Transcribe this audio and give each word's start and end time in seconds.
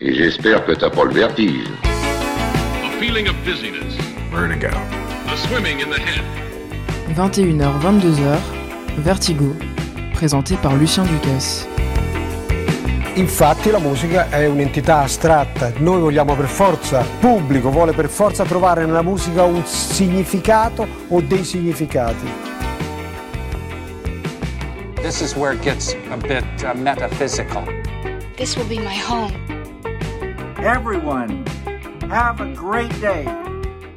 Et 0.00 0.14
j'espère 0.14 0.64
que 0.64 0.70
t'as 0.70 0.90
pas 0.90 1.02
le 1.02 1.10
vertige. 1.12 1.66
A 1.82 3.00
feeling 3.00 3.26
of 3.28 3.34
dizziness. 3.44 3.96
Vertigo. 4.30 4.68
A 5.26 5.36
swimming 5.36 5.80
in 5.80 5.90
the 5.90 5.98
head. 5.98 6.22
21h, 7.16 7.80
22h, 7.80 8.38
Vertigo, 8.98 9.56
présenté 10.12 10.54
par 10.62 10.76
Lucien 10.76 11.04
Ducasse. 11.04 11.66
Infatti 13.16 13.72
la 13.72 13.80
musica 13.80 14.30
è 14.30 14.46
un'entità 14.46 15.00
astratta, 15.00 15.72
noi 15.78 16.00
vogliamo 16.00 16.36
per 16.36 16.46
forza, 16.46 17.00
il 17.00 17.06
pubblico 17.18 17.70
vuole 17.70 17.92
per 17.92 18.08
forza 18.08 18.44
trovare 18.44 18.86
nella 18.86 19.02
musica 19.02 19.42
un 19.42 19.66
significato 19.66 20.86
o 21.08 21.20
dei 21.20 21.42
significati. 21.42 22.30
This 25.02 25.20
is 25.20 25.34
where 25.34 25.56
it 25.56 25.62
gets 25.64 25.96
a 26.12 26.16
bit 26.16 26.44
uh, 26.62 26.78
metaphysical. 26.78 27.64
This 28.36 28.54
will 28.54 28.68
be 28.68 28.78
my 28.78 28.96
home. 28.96 29.57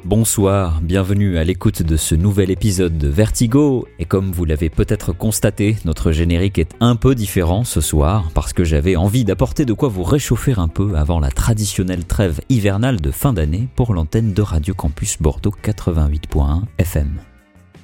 Bonsoir, 0.04 0.80
bienvenue 0.80 1.36
à 1.38 1.44
l'écoute 1.44 1.82
de 1.82 1.96
ce 1.96 2.14
nouvel 2.14 2.50
épisode 2.50 2.98
de 2.98 3.08
Vertigo. 3.08 3.88
Et 3.98 4.04
comme 4.04 4.30
vous 4.30 4.44
l'avez 4.44 4.70
peut-être 4.70 5.12
constaté, 5.12 5.76
notre 5.84 6.12
générique 6.12 6.58
est 6.58 6.76
un 6.80 6.94
peu 6.94 7.14
différent 7.14 7.64
ce 7.64 7.80
soir 7.80 8.30
parce 8.34 8.52
que 8.52 8.62
j'avais 8.62 8.94
envie 8.94 9.24
d'apporter 9.24 9.64
de 9.64 9.72
quoi 9.72 9.88
vous 9.88 10.04
réchauffer 10.04 10.54
un 10.56 10.68
peu 10.68 10.94
avant 10.96 11.18
la 11.18 11.30
traditionnelle 11.30 12.04
trêve 12.04 12.40
hivernale 12.48 13.00
de 13.00 13.10
fin 13.10 13.32
d'année 13.32 13.68
pour 13.74 13.92
l'antenne 13.92 14.32
de 14.32 14.42
Radio 14.42 14.72
Campus 14.72 15.20
Bordeaux 15.20 15.54
88.1 15.64 16.62
FM. 16.78 17.31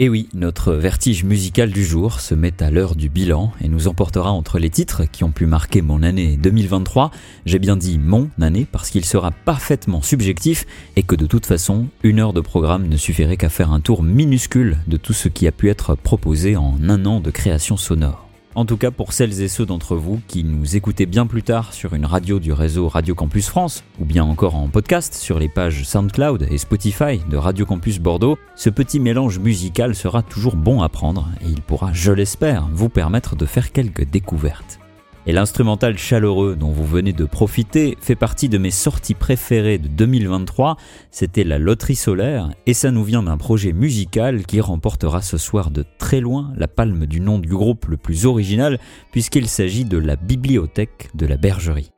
Et 0.00 0.08
oui, 0.08 0.28
notre 0.32 0.74
vertige 0.74 1.24
musical 1.24 1.72
du 1.72 1.84
jour 1.84 2.20
se 2.20 2.32
met 2.32 2.62
à 2.62 2.70
l'heure 2.70 2.94
du 2.94 3.08
bilan 3.08 3.52
et 3.60 3.66
nous 3.66 3.88
emportera 3.88 4.30
entre 4.30 4.60
les 4.60 4.70
titres 4.70 5.02
qui 5.10 5.24
ont 5.24 5.32
pu 5.32 5.44
marquer 5.44 5.82
mon 5.82 6.04
année 6.04 6.36
2023. 6.36 7.10
J'ai 7.46 7.58
bien 7.58 7.76
dit 7.76 7.98
mon 7.98 8.30
année 8.40 8.64
parce 8.70 8.90
qu'il 8.90 9.04
sera 9.04 9.32
parfaitement 9.32 10.00
subjectif 10.00 10.66
et 10.94 11.02
que 11.02 11.16
de 11.16 11.26
toute 11.26 11.46
façon, 11.46 11.88
une 12.04 12.20
heure 12.20 12.32
de 12.32 12.40
programme 12.40 12.86
ne 12.86 12.96
suffirait 12.96 13.36
qu'à 13.36 13.48
faire 13.48 13.72
un 13.72 13.80
tour 13.80 14.05
minuscule 14.05 14.77
de 14.86 14.96
tout 14.96 15.14
ce 15.14 15.28
qui 15.28 15.48
a 15.48 15.52
pu 15.52 15.68
être 15.68 15.96
proposé 15.96 16.56
en 16.56 16.78
un 16.88 17.05
an 17.05 17.18
de 17.18 17.33
création 17.33 17.77
sonore. 17.77 18.27
En 18.59 18.64
tout 18.64 18.77
cas 18.77 18.91
pour 18.91 19.12
celles 19.12 19.41
et 19.41 19.47
ceux 19.47 19.64
d'entre 19.64 19.95
vous 19.95 20.20
qui 20.27 20.42
nous 20.42 20.75
écoutez 20.75 21.06
bien 21.06 21.27
plus 21.27 21.45
tard 21.45 21.73
sur 21.73 21.95
une 21.95 22.05
radio 22.05 22.41
du 22.41 22.53
réseau 22.53 22.89
Radio 22.89 23.14
Campus 23.14 23.48
France, 23.48 23.84
ou 24.01 24.05
bien 24.05 24.25
encore 24.25 24.56
en 24.56 24.67
podcast 24.67 25.14
sur 25.14 25.39
les 25.39 25.48
pages 25.48 25.84
SoundCloud 25.84 26.48
et 26.51 26.59
Spotify 26.59 27.20
de 27.31 27.36
Radio 27.36 27.64
Campus 27.64 28.01
Bordeaux, 28.01 28.36
ce 28.56 28.69
petit 28.69 28.98
mélange 28.98 29.39
musical 29.39 29.95
sera 29.95 30.25
toujours 30.25 30.56
bon 30.56 30.83
à 30.83 30.89
prendre 30.89 31.29
et 31.41 31.48
il 31.48 31.62
pourra, 31.62 31.92
je 31.92 32.11
l'espère, 32.11 32.67
vous 32.73 32.89
permettre 32.89 33.36
de 33.36 33.47
faire 33.47 33.70
quelques 33.70 34.11
découvertes. 34.11 34.81
Et 35.28 35.32
l'instrumental 35.32 35.98
chaleureux 35.98 36.56
dont 36.56 36.70
vous 36.70 36.86
venez 36.86 37.12
de 37.12 37.26
profiter 37.26 37.98
fait 38.00 38.16
partie 38.16 38.48
de 38.48 38.56
mes 38.56 38.70
sorties 38.70 39.12
préférées 39.12 39.76
de 39.76 39.86
2023. 39.86 40.78
C'était 41.10 41.44
la 41.44 41.58
loterie 41.58 41.96
solaire 41.96 42.48
et 42.64 42.72
ça 42.72 42.90
nous 42.90 43.04
vient 43.04 43.22
d'un 43.22 43.36
projet 43.36 43.74
musical 43.74 44.46
qui 44.46 44.62
remportera 44.62 45.20
ce 45.20 45.36
soir 45.36 45.70
de 45.70 45.84
très 45.98 46.20
loin 46.20 46.54
la 46.56 46.66
palme 46.66 47.04
du 47.04 47.20
nom 47.20 47.38
du 47.38 47.50
groupe 47.50 47.84
le 47.88 47.98
plus 47.98 48.24
original 48.24 48.78
puisqu'il 49.12 49.48
s'agit 49.48 49.84
de 49.84 49.98
la 49.98 50.16
bibliothèque 50.16 51.10
de 51.14 51.26
la 51.26 51.36
bergerie. 51.36 51.90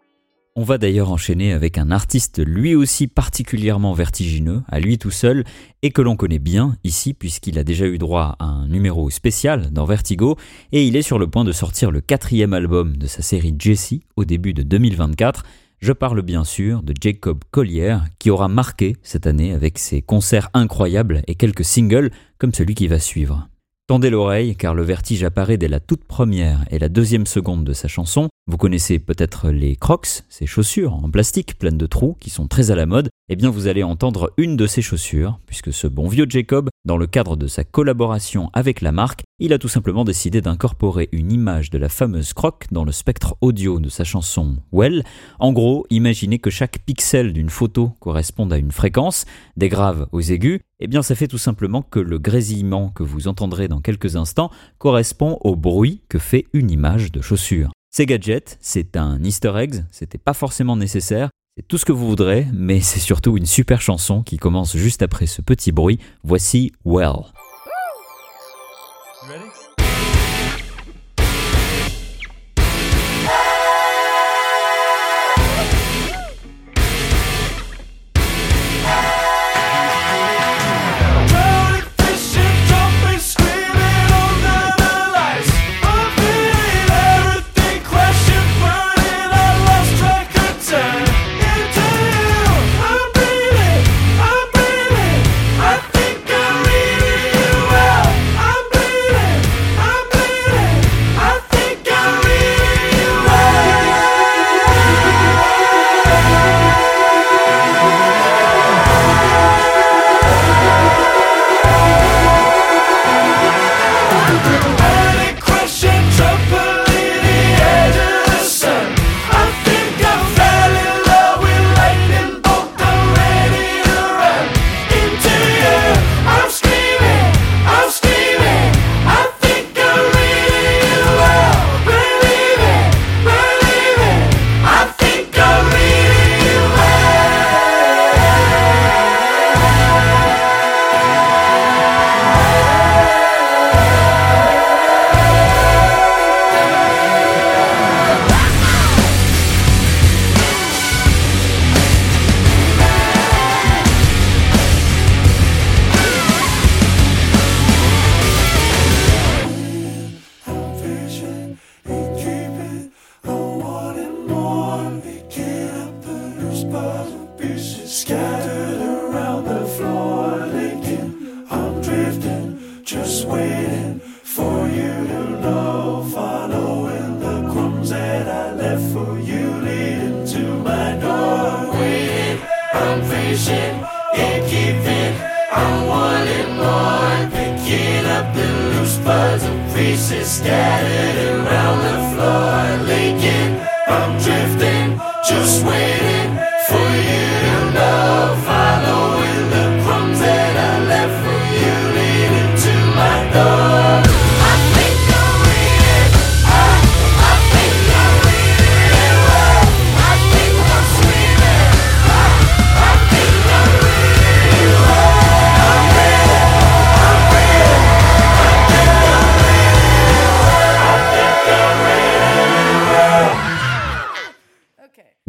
On 0.60 0.64
va 0.64 0.76
d'ailleurs 0.76 1.10
enchaîner 1.10 1.54
avec 1.54 1.78
un 1.78 1.90
artiste 1.90 2.38
lui 2.44 2.74
aussi 2.74 3.06
particulièrement 3.06 3.94
vertigineux, 3.94 4.60
à 4.68 4.78
lui 4.78 4.98
tout 4.98 5.10
seul, 5.10 5.44
et 5.80 5.90
que 5.90 6.02
l'on 6.02 6.16
connaît 6.16 6.38
bien 6.38 6.76
ici 6.84 7.14
puisqu'il 7.14 7.58
a 7.58 7.64
déjà 7.64 7.86
eu 7.86 7.96
droit 7.96 8.36
à 8.38 8.44
un 8.44 8.68
numéro 8.68 9.08
spécial 9.08 9.70
dans 9.72 9.86
Vertigo, 9.86 10.36
et 10.72 10.86
il 10.86 10.96
est 10.96 11.02
sur 11.02 11.18
le 11.18 11.28
point 11.28 11.44
de 11.44 11.52
sortir 11.52 11.90
le 11.90 12.02
quatrième 12.02 12.52
album 12.52 12.98
de 12.98 13.06
sa 13.06 13.22
série 13.22 13.54
Jessie 13.58 14.02
au 14.16 14.26
début 14.26 14.52
de 14.52 14.62
2024. 14.62 15.44
Je 15.78 15.94
parle 15.94 16.20
bien 16.20 16.44
sûr 16.44 16.82
de 16.82 16.92
Jacob 17.00 17.42
Collier, 17.50 17.96
qui 18.18 18.28
aura 18.28 18.48
marqué 18.48 18.96
cette 19.02 19.26
année 19.26 19.54
avec 19.54 19.78
ses 19.78 20.02
concerts 20.02 20.50
incroyables 20.52 21.22
et 21.26 21.36
quelques 21.36 21.64
singles 21.64 22.10
comme 22.36 22.52
celui 22.52 22.74
qui 22.74 22.86
va 22.86 22.98
suivre. 22.98 23.48
Tendez 23.90 24.10
l'oreille 24.10 24.54
car 24.54 24.72
le 24.72 24.84
vertige 24.84 25.24
apparaît 25.24 25.56
dès 25.56 25.66
la 25.66 25.80
toute 25.80 26.04
première 26.04 26.64
et 26.70 26.78
la 26.78 26.88
deuxième 26.88 27.26
seconde 27.26 27.64
de 27.64 27.72
sa 27.72 27.88
chanson. 27.88 28.28
Vous 28.46 28.56
connaissez 28.56 29.00
peut-être 29.00 29.50
les 29.50 29.74
crocs, 29.74 30.22
ces 30.28 30.46
chaussures 30.46 30.94
en 30.94 31.10
plastique 31.10 31.58
pleines 31.58 31.76
de 31.76 31.86
trous 31.86 32.16
qui 32.20 32.30
sont 32.30 32.46
très 32.46 32.70
à 32.70 32.76
la 32.76 32.86
mode. 32.86 33.08
Eh 33.28 33.34
bien 33.34 33.50
vous 33.50 33.66
allez 33.66 33.82
entendre 33.82 34.32
une 34.36 34.56
de 34.56 34.68
ces 34.68 34.80
chaussures 34.80 35.40
puisque 35.44 35.72
ce 35.72 35.88
bon 35.88 36.06
vieux 36.06 36.26
Jacob, 36.28 36.69
dans 36.84 36.96
le 36.96 37.06
cadre 37.06 37.36
de 37.36 37.46
sa 37.46 37.64
collaboration 37.64 38.50
avec 38.52 38.80
la 38.80 38.92
marque, 38.92 39.22
il 39.38 39.52
a 39.52 39.58
tout 39.58 39.68
simplement 39.68 40.04
décidé 40.04 40.40
d'incorporer 40.40 41.08
une 41.12 41.32
image 41.32 41.70
de 41.70 41.78
la 41.78 41.88
fameuse 41.88 42.32
croque 42.32 42.66
dans 42.70 42.84
le 42.84 42.92
spectre 42.92 43.36
audio 43.40 43.80
de 43.80 43.88
sa 43.88 44.04
chanson 44.04 44.56
Well. 44.72 45.04
En 45.38 45.52
gros, 45.52 45.86
imaginez 45.90 46.38
que 46.38 46.50
chaque 46.50 46.78
pixel 46.84 47.32
d'une 47.32 47.50
photo 47.50 47.92
corresponde 48.00 48.52
à 48.52 48.58
une 48.58 48.72
fréquence, 48.72 49.26
des 49.56 49.68
graves 49.68 50.06
aux 50.12 50.20
aigus, 50.20 50.60
eh 50.78 50.86
bien 50.86 51.02
ça 51.02 51.14
fait 51.14 51.28
tout 51.28 51.38
simplement 51.38 51.82
que 51.82 52.00
le 52.00 52.18
grésillement 52.18 52.90
que 52.90 53.02
vous 53.02 53.28
entendrez 53.28 53.68
dans 53.68 53.80
quelques 53.80 54.16
instants 54.16 54.50
correspond 54.78 55.38
au 55.42 55.56
bruit 55.56 56.02
que 56.08 56.18
fait 56.18 56.46
une 56.52 56.70
image 56.70 57.12
de 57.12 57.20
chaussure. 57.20 57.70
Ces 57.92 58.06
gadgets, 58.06 58.56
c'est 58.60 58.96
un 58.96 59.22
easter 59.24 59.52
egg, 59.56 59.84
c'était 59.90 60.16
pas 60.16 60.32
forcément 60.32 60.76
nécessaire, 60.76 61.28
c'est 61.56 61.66
tout 61.66 61.78
ce 61.78 61.84
que 61.84 61.92
vous 61.92 62.08
voudrez, 62.08 62.46
mais 62.52 62.80
c'est 62.80 63.00
surtout 63.00 63.36
une 63.36 63.46
super 63.46 63.80
chanson 63.80 64.22
qui 64.22 64.36
commence 64.38 64.76
juste 64.76 65.02
après 65.02 65.26
ce 65.26 65.42
petit 65.42 65.72
bruit. 65.72 65.98
Voici 66.22 66.72
Well. 66.84 67.32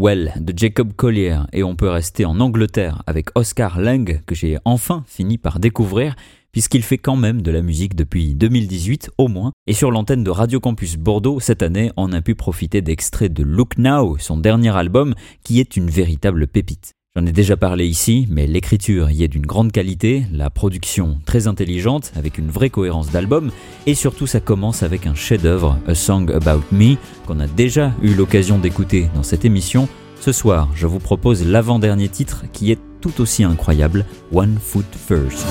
Well 0.01 0.33
de 0.39 0.51
Jacob 0.57 0.93
Collier 0.93 1.37
et 1.53 1.61
on 1.61 1.75
peut 1.75 1.89
rester 1.89 2.25
en 2.25 2.39
Angleterre 2.39 3.03
avec 3.05 3.27
Oscar 3.35 3.79
Lang 3.79 4.23
que 4.25 4.33
j'ai 4.33 4.57
enfin 4.65 5.03
fini 5.05 5.37
par 5.37 5.59
découvrir 5.59 6.15
puisqu'il 6.51 6.81
fait 6.81 6.97
quand 6.97 7.15
même 7.15 7.43
de 7.43 7.51
la 7.51 7.61
musique 7.61 7.95
depuis 7.95 8.33
2018 8.33 9.11
au 9.19 9.27
moins. 9.27 9.51
Et 9.67 9.73
sur 9.73 9.91
l'antenne 9.91 10.23
de 10.23 10.31
Radio 10.31 10.59
Campus 10.59 10.97
Bordeaux, 10.97 11.39
cette 11.39 11.61
année, 11.61 11.91
on 11.97 12.13
a 12.13 12.21
pu 12.23 12.33
profiter 12.33 12.81
d'extraits 12.81 13.31
de 13.31 13.43
Look 13.43 13.77
Now, 13.77 14.17
son 14.17 14.37
dernier 14.37 14.75
album, 14.75 15.13
qui 15.43 15.59
est 15.59 15.77
une 15.77 15.91
véritable 15.91 16.47
pépite. 16.47 16.93
J'en 17.13 17.25
ai 17.25 17.33
déjà 17.33 17.57
parlé 17.57 17.87
ici, 17.87 18.25
mais 18.29 18.47
l'écriture 18.47 19.11
y 19.11 19.25
est 19.25 19.27
d'une 19.27 19.45
grande 19.45 19.73
qualité, 19.73 20.25
la 20.31 20.49
production 20.49 21.19
très 21.25 21.47
intelligente, 21.47 22.13
avec 22.15 22.37
une 22.37 22.49
vraie 22.49 22.69
cohérence 22.69 23.11
d'album, 23.11 23.51
et 23.85 23.95
surtout 23.95 24.27
ça 24.27 24.39
commence 24.39 24.81
avec 24.81 25.05
un 25.07 25.13
chef-d'œuvre, 25.13 25.77
A 25.87 25.93
Song 25.93 26.31
About 26.31 26.63
Me, 26.71 26.95
qu'on 27.27 27.41
a 27.41 27.47
déjà 27.47 27.91
eu 28.01 28.13
l'occasion 28.13 28.59
d'écouter 28.59 29.09
dans 29.13 29.23
cette 29.23 29.43
émission. 29.43 29.89
Ce 30.21 30.31
soir, 30.31 30.69
je 30.73 30.87
vous 30.87 30.99
propose 30.99 31.45
l'avant-dernier 31.45 32.07
titre 32.07 32.45
qui 32.53 32.71
est 32.71 32.79
tout 33.01 33.19
aussi 33.19 33.43
incroyable, 33.43 34.05
One 34.31 34.57
Foot 34.61 34.85
First. 34.95 35.45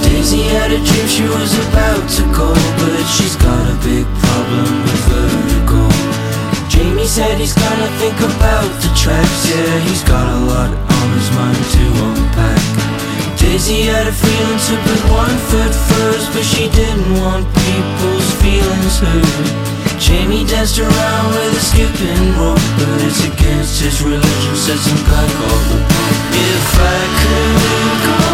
Jamie 7.01 7.09
said 7.09 7.39
he's 7.39 7.55
gonna 7.55 7.89
think 7.97 8.21
about 8.21 8.69
the 8.85 8.93
tracks, 8.93 9.49
yeah, 9.49 9.79
he's 9.89 10.05
got 10.05 10.21
a 10.21 10.39
lot 10.45 10.69
on 10.69 11.09
his 11.17 11.31
mind 11.33 11.57
to 11.57 11.85
unpack. 12.05 12.61
Daisy 13.41 13.89
had 13.89 14.07
a 14.07 14.13
feeling 14.13 14.61
to 14.69 14.77
put 14.85 15.01
one 15.09 15.37
foot 15.49 15.73
first, 15.89 16.29
but 16.35 16.45
she 16.45 16.69
didn't 16.69 17.09
want 17.17 17.49
people's 17.57 18.31
feelings 18.45 19.01
hurt. 19.01 19.49
Jamie 19.99 20.45
danced 20.45 20.79
around 20.79 21.27
with 21.33 21.57
a 21.57 21.65
skipping 21.65 22.37
rope, 22.37 22.61
but 22.77 23.01
it's 23.09 23.25
against 23.25 23.81
his 23.81 24.03
religion, 24.03 24.55
some 24.61 25.01
guy 25.09 25.25
called 25.41 25.65
the 25.73 25.81
Pope. 25.81 26.21
If 26.37 26.69
I 26.85 27.01
could 27.17 27.97
go, 28.05 28.30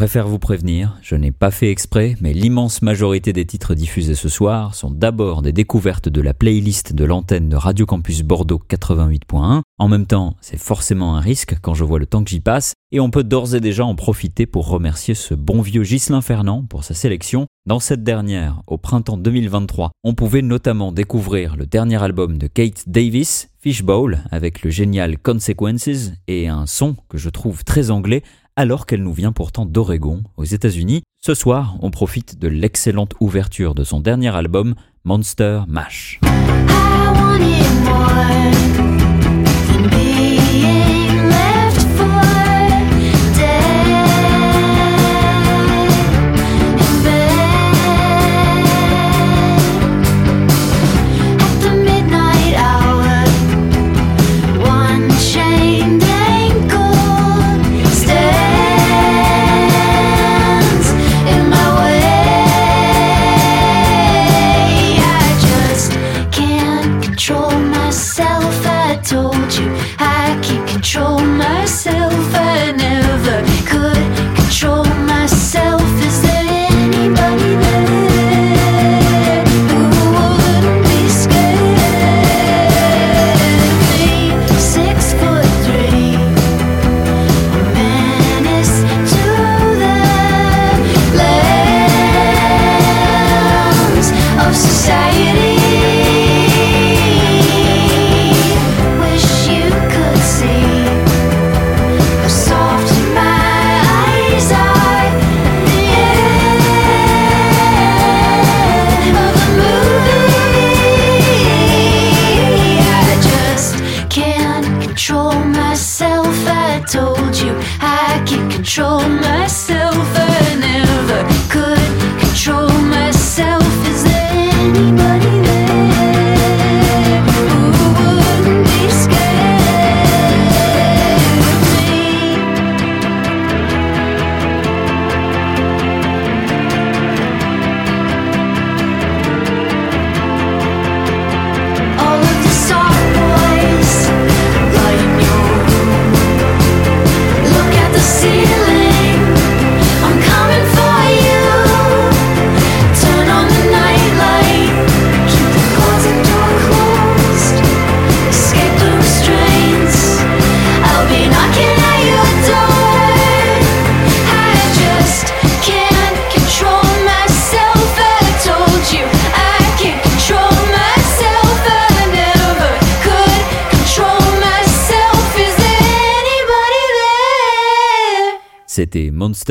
préfère 0.00 0.26
vous 0.26 0.38
prévenir, 0.38 0.96
je 1.02 1.14
n'ai 1.14 1.30
pas 1.30 1.50
fait 1.50 1.70
exprès, 1.70 2.16
mais 2.22 2.32
l'immense 2.32 2.80
majorité 2.80 3.34
des 3.34 3.44
titres 3.44 3.74
diffusés 3.74 4.14
ce 4.14 4.30
soir 4.30 4.74
sont 4.74 4.90
d'abord 4.90 5.42
des 5.42 5.52
découvertes 5.52 6.08
de 6.08 6.22
la 6.22 6.32
playlist 6.32 6.94
de 6.94 7.04
l'antenne 7.04 7.50
de 7.50 7.56
Radio 7.56 7.84
Campus 7.84 8.22
Bordeaux 8.22 8.62
88.1. 8.66 9.60
En 9.76 9.88
même 9.88 10.06
temps, 10.06 10.36
c'est 10.40 10.56
forcément 10.56 11.16
un 11.16 11.20
risque 11.20 11.54
quand 11.60 11.74
je 11.74 11.84
vois 11.84 11.98
le 11.98 12.06
temps 12.06 12.24
que 12.24 12.30
j'y 12.30 12.40
passe, 12.40 12.72
et 12.92 12.98
on 12.98 13.10
peut 13.10 13.24
d'ores 13.24 13.54
et 13.54 13.60
déjà 13.60 13.84
en 13.84 13.94
profiter 13.94 14.46
pour 14.46 14.68
remercier 14.68 15.14
ce 15.14 15.34
bon 15.34 15.60
vieux 15.60 15.82
Ghislain 15.82 16.22
Fernand 16.22 16.64
pour 16.64 16.82
sa 16.82 16.94
sélection. 16.94 17.46
Dans 17.66 17.78
cette 17.78 18.02
dernière, 18.02 18.62
au 18.66 18.78
printemps 18.78 19.18
2023, 19.18 19.90
on 20.02 20.14
pouvait 20.14 20.40
notamment 20.40 20.92
découvrir 20.92 21.56
le 21.56 21.66
dernier 21.66 22.02
album 22.02 22.38
de 22.38 22.46
Kate 22.46 22.88
Davis, 22.88 23.50
Fishbowl, 23.60 24.24
avec 24.30 24.62
le 24.62 24.70
génial 24.70 25.18
Consequences, 25.18 26.12
et 26.26 26.48
un 26.48 26.64
son 26.64 26.96
que 27.10 27.18
je 27.18 27.28
trouve 27.28 27.64
très 27.64 27.90
anglais, 27.90 28.22
alors 28.60 28.84
qu'elle 28.84 29.02
nous 29.02 29.14
vient 29.14 29.32
pourtant 29.32 29.64
d'Oregon, 29.64 30.22
aux 30.36 30.44
États-Unis. 30.44 31.02
Ce 31.18 31.32
soir, 31.32 31.76
on 31.80 31.90
profite 31.90 32.38
de 32.38 32.46
l'excellente 32.46 33.14
ouverture 33.18 33.74
de 33.74 33.84
son 33.84 34.00
dernier 34.00 34.36
album, 34.36 34.74
Monster 35.02 35.62
Mash. 35.66 36.20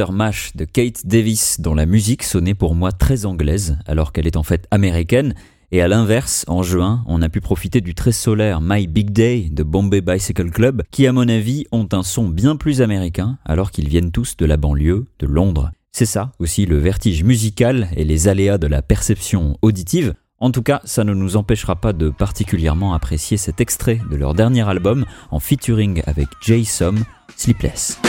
Mash 0.08 0.56
de 0.56 0.66
Kate 0.66 1.06
Davis, 1.06 1.60
dont 1.60 1.76
la 1.76 1.86
musique 1.86 2.24
sonnait 2.24 2.54
pour 2.54 2.74
moi 2.74 2.92
très 2.92 3.26
anglaise, 3.26 3.78
alors 3.86 4.14
qu'elle 4.14 4.28
est 4.28 4.38
en 4.38 4.44
fait 4.44 4.66
américaine. 4.72 5.36
Et 5.72 5.82
à 5.82 5.88
l'inverse, 5.88 6.46
en 6.48 6.64
juin, 6.64 7.04
on 7.06 7.22
a 7.22 7.30
pu 7.30 7.42
profiter 7.42 7.82
du 7.82 7.94
très 7.94 8.14
solaire 8.14 8.62
My 8.62 8.88
Big 8.88 9.12
Day 9.12 9.50
de 9.52 9.62
Bombay 9.62 10.02
Bicycle 10.02 10.50
Club, 10.50 10.84
qui 10.90 11.06
à 11.06 11.12
mon 11.12 11.28
avis 11.28 11.66
ont 11.72 11.88
un 11.92 12.02
son 12.02 12.30
bien 12.30 12.56
plus 12.56 12.82
américain, 12.82 13.38
alors 13.46 13.72
qu'ils 13.72 13.90
viennent 13.90 14.12
tous 14.12 14.38
de 14.38 14.46
la 14.46 14.58
banlieue, 14.58 15.06
de 15.20 15.28
Londres. 15.28 15.72
C'est 15.92 16.06
ça 16.06 16.32
aussi 16.40 16.66
le 16.66 16.78
vertige 16.78 17.24
musical 17.24 17.90
et 17.96 18.06
les 18.06 18.28
aléas 18.30 18.58
de 18.58 18.68
la 18.68 18.82
perception 18.82 19.58
auditive. 19.62 20.14
En 20.40 20.52
tout 20.52 20.64
cas, 20.64 20.80
ça 20.86 21.04
ne 21.04 21.14
nous 21.14 21.36
empêchera 21.36 21.76
pas 21.76 21.92
de 21.92 22.10
particulièrement 22.10 22.94
apprécier 22.94 23.36
cet 23.36 23.60
extrait 23.60 24.00
de 24.10 24.16
leur 24.16 24.34
dernier 24.34 24.68
album 24.68 25.06
en 25.30 25.40
featuring 25.40 26.02
avec 26.06 26.30
Jay 26.42 26.64
Som, 26.64 27.04
Sleepless. 27.36 28.00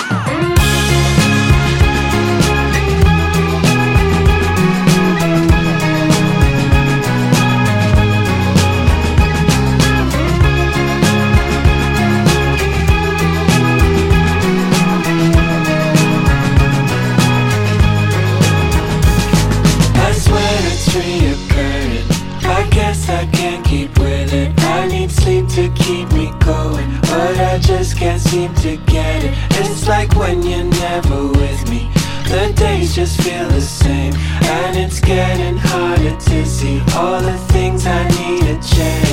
Can't 28.00 28.18
seem 28.18 28.54
to 28.54 28.78
get 28.90 29.24
it. 29.24 29.34
It's 29.60 29.86
like 29.86 30.14
when 30.16 30.42
you're 30.42 30.64
never 30.64 31.26
with 31.26 31.68
me. 31.68 31.90
The 32.30 32.50
days 32.56 32.94
just 32.94 33.20
feel 33.20 33.46
the 33.48 33.60
same, 33.60 34.14
and 34.14 34.74
it's 34.78 35.00
getting 35.00 35.58
harder 35.58 36.16
to 36.16 36.46
see 36.46 36.80
all 36.96 37.20
the 37.20 37.36
things 37.52 37.86
I 37.86 38.08
need 38.08 38.40
to 38.40 38.74
change. 38.74 39.09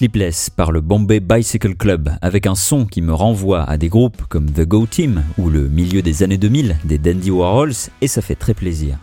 Sleepless 0.00 0.48
par 0.48 0.72
le 0.72 0.80
Bombay 0.80 1.20
Bicycle 1.20 1.74
Club, 1.74 2.08
avec 2.22 2.46
un 2.46 2.54
son 2.54 2.86
qui 2.86 3.02
me 3.02 3.12
renvoie 3.12 3.64
à 3.64 3.76
des 3.76 3.90
groupes 3.90 4.22
comme 4.30 4.50
The 4.50 4.62
Go 4.62 4.86
Team 4.86 5.24
ou 5.36 5.50
le 5.50 5.68
milieu 5.68 6.00
des 6.00 6.22
années 6.22 6.38
2000 6.38 6.78
des 6.84 6.96
Dandy 6.96 7.30
Warhols, 7.30 7.74
et 8.00 8.08
ça 8.08 8.22
fait 8.22 8.34
très 8.34 8.54
plaisir. 8.54 8.96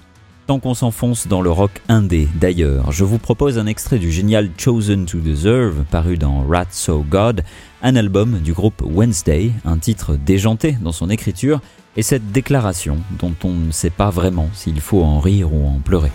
Tant 0.48 0.58
qu'on 0.58 0.74
s'enfonce 0.74 1.28
dans 1.28 1.44
le 1.44 1.52
rock 1.52 1.84
indé, 1.88 2.28
d'ailleurs, 2.42 2.92
je 2.92 3.04
vous 3.04 3.20
propose 3.20 3.60
un 3.60 3.68
extrait 3.68 4.00
du 4.00 4.12
génial 4.12 4.50
Chosen 4.58 5.06
to 5.06 5.20
Deserve, 5.20 5.84
paru 5.92 6.18
dans 6.18 6.42
Rat 6.42 6.66
So 6.72 7.06
God, 7.08 7.44
un 7.84 7.96
album 7.96 8.40
du 8.40 8.54
groupe 8.54 8.82
Wednesday, 8.84 9.52
un 9.66 9.78
titre 9.78 10.16
déjanté 10.16 10.80
dans 10.82 10.94
son 10.94 11.12
écriture, 11.12 11.62
et 11.96 12.02
cette 12.02 12.32
déclaration 12.32 12.98
dont 13.20 13.36
on 13.44 13.54
ne 13.54 13.72
sait 13.72 13.92
pas 13.92 14.10
vraiment 14.10 14.50
s'il 14.56 14.82
faut 14.82 15.04
en 15.04 15.20
rire 15.20 15.54
ou 15.54 15.68
en 15.68 15.78
pleurer. 15.78 16.10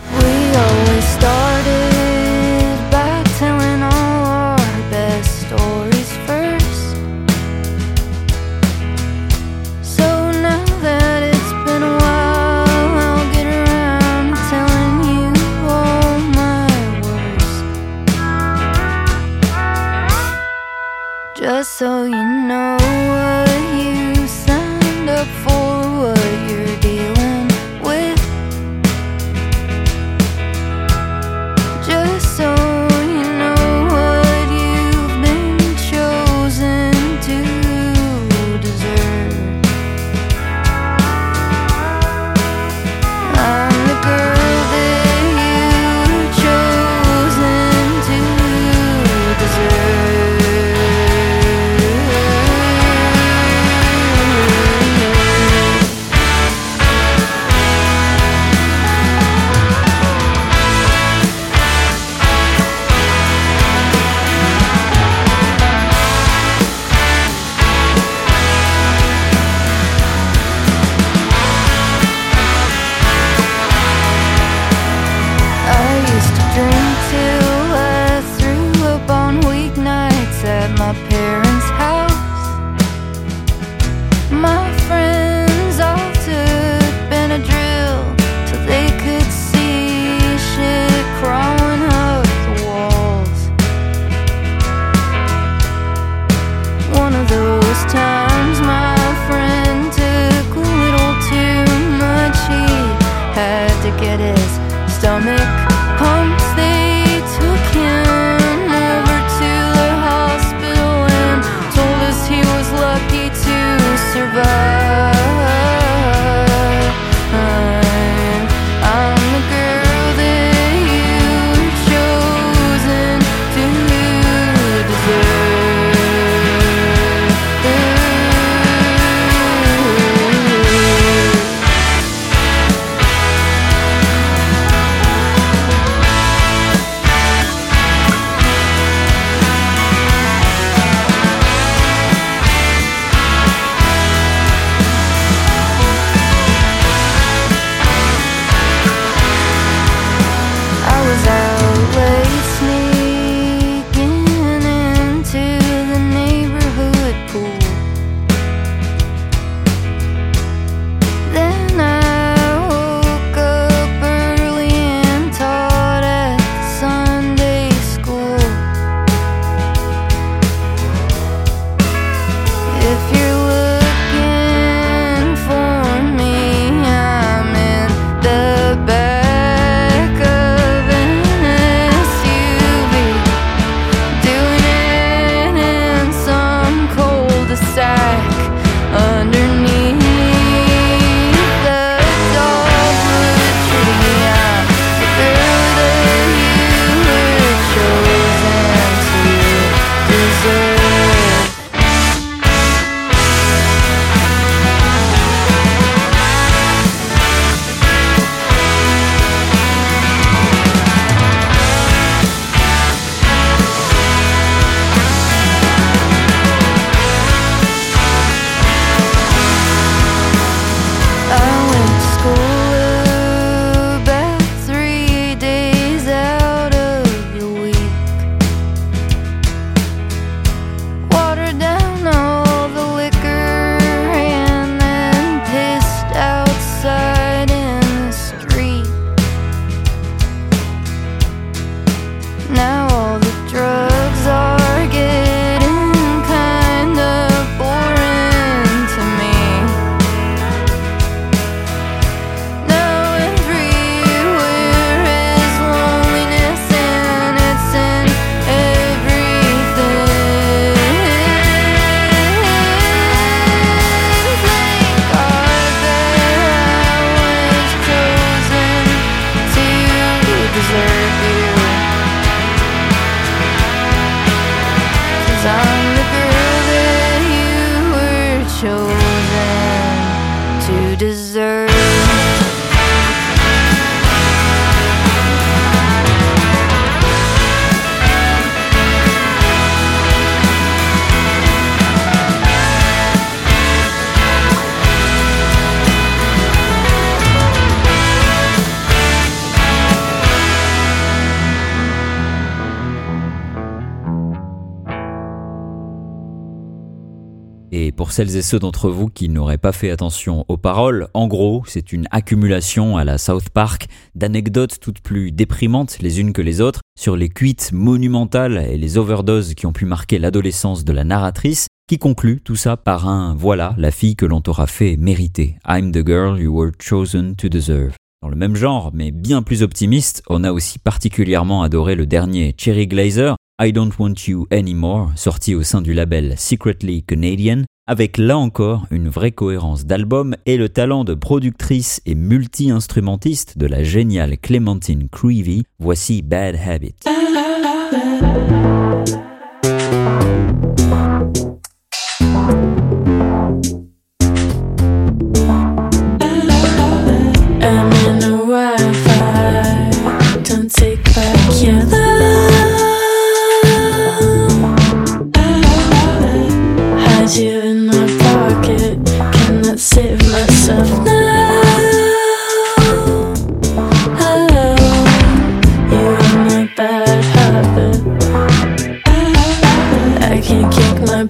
Celles 308.13 308.35
et 308.35 308.43
ceux 308.43 308.59
d'entre 308.59 308.91
vous 308.91 309.09
qui 309.09 309.27
n'auraient 309.27 309.57
pas 309.57 309.71
fait 309.71 309.89
attention 309.89 310.45
aux 310.47 310.55
paroles, 310.55 311.07
en 311.15 311.25
gros, 311.25 311.63
c'est 311.65 311.91
une 311.91 312.07
accumulation 312.11 312.95
à 312.95 313.03
la 313.03 313.17
South 313.17 313.49
Park 313.49 313.87
d'anecdotes 314.13 314.79
toutes 314.79 314.99
plus 314.99 315.31
déprimantes 315.31 315.97
les 315.99 316.19
unes 316.19 316.31
que 316.31 316.43
les 316.43 316.61
autres 316.61 316.81
sur 316.95 317.15
les 317.15 317.29
cuites 317.29 317.71
monumentales 317.73 318.67
et 318.69 318.77
les 318.77 318.99
overdoses 318.99 319.55
qui 319.55 319.65
ont 319.65 319.73
pu 319.73 319.85
marquer 319.85 320.19
l'adolescence 320.19 320.85
de 320.85 320.93
la 320.93 321.03
narratrice, 321.03 321.65
qui 321.89 321.97
conclut 321.97 322.39
tout 322.39 322.55
ça 322.55 322.77
par 322.77 323.07
un 323.07 323.33
voilà 323.33 323.73
la 323.79 323.89
fille 323.89 324.15
que 324.15 324.27
l'on 324.27 324.41
t'aura 324.41 324.67
fait 324.67 324.95
mériter. 324.95 325.57
I'm 325.67 325.91
the 325.91 326.05
girl 326.05 326.39
you 326.39 326.55
were 326.55 326.71
chosen 326.79 327.35
to 327.35 327.49
deserve. 327.49 327.93
Dans 328.21 328.29
le 328.29 328.35
même 328.35 328.55
genre, 328.55 328.91
mais 328.93 329.09
bien 329.09 329.41
plus 329.41 329.63
optimiste, 329.63 330.21
on 330.29 330.43
a 330.43 330.51
aussi 330.51 330.77
particulièrement 330.77 331.63
adoré 331.63 331.95
le 331.95 332.05
dernier 332.05 332.53
Cherry 332.59 332.85
Glazer, 332.85 333.35
I 333.59 333.73
Don't 333.73 333.91
Want 333.97 334.13
You 334.27 334.45
Anymore, 334.51 335.11
sorti 335.15 335.55
au 335.55 335.63
sein 335.63 335.81
du 335.81 335.93
label 335.93 336.35
Secretly 336.37 337.01
Canadian, 337.01 337.63
avec 337.85 338.17
là 338.17 338.37
encore 338.37 338.85
une 338.91 339.09
vraie 339.09 339.31
cohérence 339.31 339.85
d'album 339.85 340.35
et 340.45 340.57
le 340.57 340.69
talent 340.69 341.03
de 341.03 341.13
productrice 341.13 342.01
et 342.05 342.15
multi-instrumentiste 342.15 343.57
de 343.57 343.65
la 343.65 343.83
géniale 343.83 344.37
Clementine 344.37 345.09
Creevy, 345.09 345.63
voici 345.79 346.21
Bad 346.21 346.55
Habit. 346.55 346.95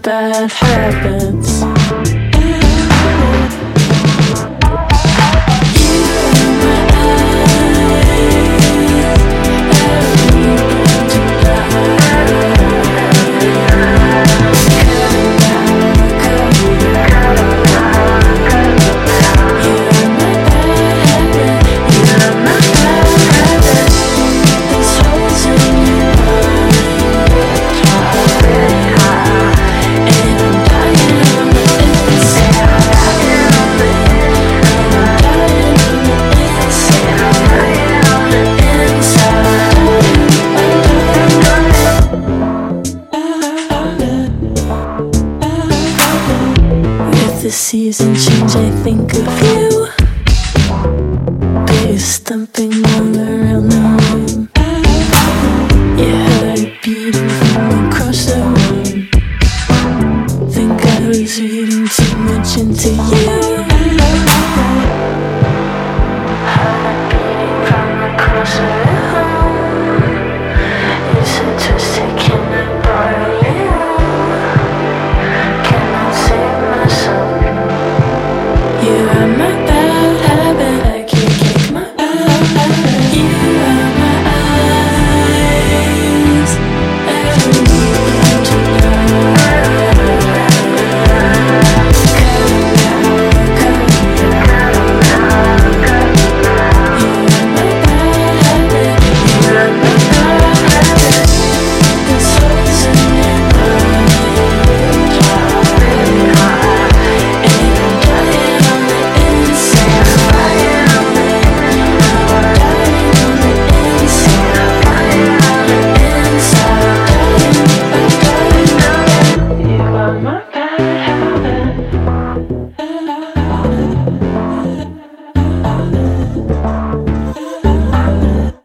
Bad 0.04 0.52
habits. 0.52 1.83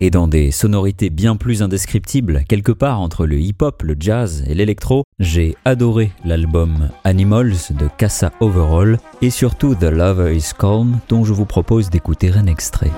Et 0.08 0.10
dans 0.10 0.26
des 0.26 0.52
sonorités 0.52 1.10
bien 1.10 1.36
plus 1.36 1.62
indescriptibles, 1.62 2.42
quelque 2.48 2.72
part 2.72 2.98
entre 2.98 3.26
le 3.26 3.38
hip-hop, 3.38 3.82
le 3.82 3.94
jazz 4.00 4.42
et 4.46 4.54
l'électro, 4.54 5.04
j'ai 5.18 5.54
adoré 5.66 6.12
l'album 6.24 6.88
Animals 7.04 7.74
de 7.78 7.90
Casa 7.98 8.32
Overall 8.40 8.98
et 9.20 9.28
surtout 9.28 9.74
The 9.74 9.82
Lover 9.82 10.34
is 10.34 10.52
Calm 10.58 11.00
dont 11.10 11.26
je 11.26 11.34
vous 11.34 11.44
propose 11.44 11.90
d'écouter 11.90 12.32
un 12.32 12.46
extrait. 12.46 12.90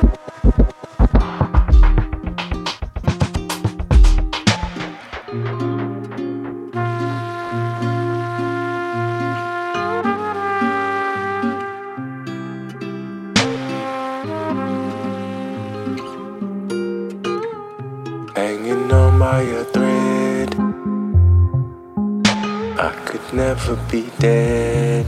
Never 23.32 23.76
be 23.90 24.08
dead. 24.18 25.06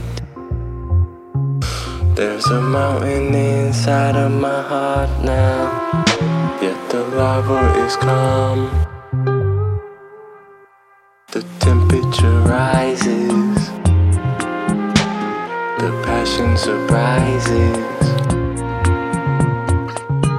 There's 2.15 2.45
a 2.45 2.61
mountain 2.61 3.33
inside 3.33 4.15
of 4.15 4.31
my 4.31 4.61
heart 4.61 5.09
now, 5.23 6.03
yet 6.61 6.77
the 6.89 7.03
lava 7.15 7.85
is 7.85 7.95
calm. 7.97 8.69
The 11.31 11.43
temperature 11.59 12.39
rises, 12.41 13.69
the 15.79 15.91
passion 16.05 16.55
surprises. 16.55 17.77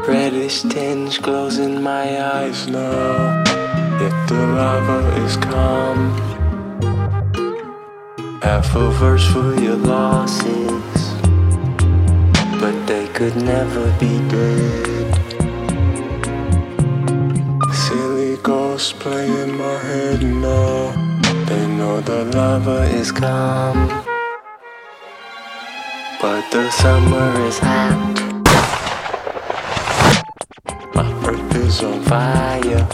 Reddish 0.08 0.62
tinge 0.62 1.20
glows 1.20 1.58
in 1.58 1.82
my 1.82 2.22
eyes 2.22 2.66
now, 2.66 3.42
yet 4.00 4.28
the 4.28 4.46
lava 4.54 5.22
is 5.24 5.36
calm. 5.36 6.33
Half 8.44 8.76
a 8.76 8.90
verse 8.90 9.26
for 9.32 9.54
your 9.58 9.76
losses, 9.76 11.14
but 12.60 12.76
they 12.86 13.08
could 13.14 13.34
never 13.36 13.90
be 13.98 14.18
dead. 14.28 15.14
Silly 17.72 18.36
ghosts 18.42 18.92
play 18.92 19.26
in 19.42 19.56
my 19.56 19.78
head 19.88 20.22
now, 20.22 20.92
they 21.46 21.66
know 21.68 22.02
the 22.02 22.26
lava 22.36 22.82
is 23.00 23.10
calm. 23.10 23.88
But 26.20 26.44
the 26.50 26.70
summer 26.70 27.40
is 27.48 27.58
hot. 27.58 28.14
My 30.94 31.10
earth 31.26 31.54
is 31.56 31.82
on 31.82 32.02
fire. 32.02 32.86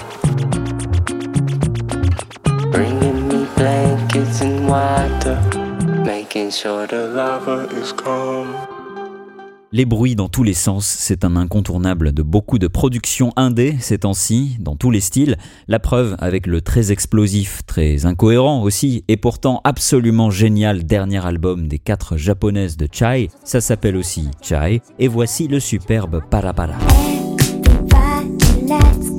Bringing 2.71 3.20
Les 9.73 9.85
bruits 9.85 10.15
dans 10.17 10.29
tous 10.29 10.43
les 10.43 10.55
sens, 10.55 10.87
c'est 10.87 11.25
un 11.25 11.37
incontournable 11.37 12.13
de 12.13 12.23
beaucoup 12.23 12.59
de 12.59 12.69
productions 12.69 13.33
indées 13.37 13.77
ces 13.81 13.99
temps-ci, 13.99 14.57
dans 14.61 14.77
tous 14.77 14.91
les 14.91 15.01
styles. 15.01 15.37
La 15.67 15.79
preuve 15.79 16.17
avec 16.19 16.47
le 16.47 16.61
très 16.61 16.93
explosif, 16.93 17.63
très 17.67 18.07
incohérent 18.07 18.63
aussi, 18.63 19.05
et 19.09 19.17
pourtant 19.17 19.61
absolument 19.65 20.31
génial 20.31 20.85
dernier 20.85 21.25
album 21.25 21.67
des 21.67 21.79
quatre 21.79 22.17
japonaises 22.17 22.77
de 22.77 22.89
Chai. 22.91 23.29
Ça 23.45 23.61
s'appelle 23.61 23.97
aussi 23.97 24.31
Chai. 24.41 24.83
Et 24.99 25.09
voici 25.09 25.49
le 25.49 25.59
superbe 25.59 26.23
Parapara. 26.31 26.75
Para. 28.69 29.10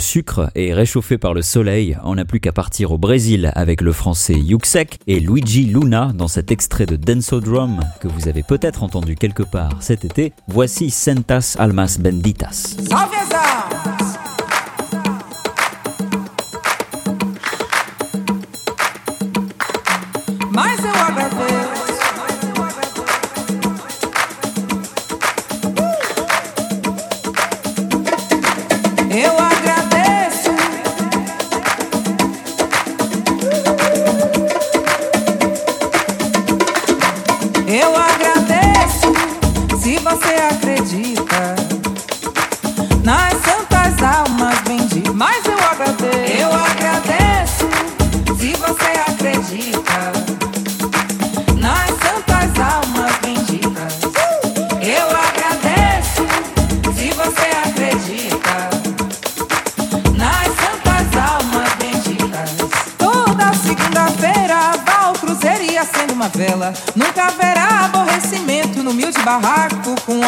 sucre 0.00 0.50
et 0.54 0.74
réchauffé 0.74 1.18
par 1.18 1.34
le 1.34 1.42
soleil, 1.42 1.96
on 2.04 2.14
n'a 2.16 2.24
plus 2.24 2.40
qu'à 2.40 2.52
partir 2.52 2.92
au 2.92 2.98
Brésil 2.98 3.52
avec 3.54 3.80
le 3.80 3.92
français 3.92 4.34
Yuxek 4.34 4.98
et 5.06 5.20
Luigi 5.20 5.64
Luna 5.64 6.12
dans 6.14 6.28
cet 6.28 6.50
extrait 6.50 6.86
de 6.86 6.96
Denso 6.96 7.40
Drum 7.40 7.80
que 8.00 8.08
vous 8.08 8.28
avez 8.28 8.42
peut-être 8.42 8.82
entendu 8.82 9.14
quelque 9.14 9.42
part 9.42 9.76
cet 9.80 10.04
été. 10.04 10.32
Voici 10.48 10.90
Sentas 10.90 11.56
Almas 11.58 11.98
Benditas. 12.00 12.76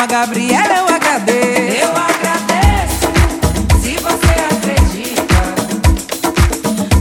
a 0.03 0.07
Gabriela 0.07 0.75
é 0.75 0.81
eu 0.81 0.89
agradeço. 0.89 1.85
Eu 1.85 1.91
agradeço 1.91 3.07
se 3.81 3.97
você 3.99 4.35
acredita 4.51 5.43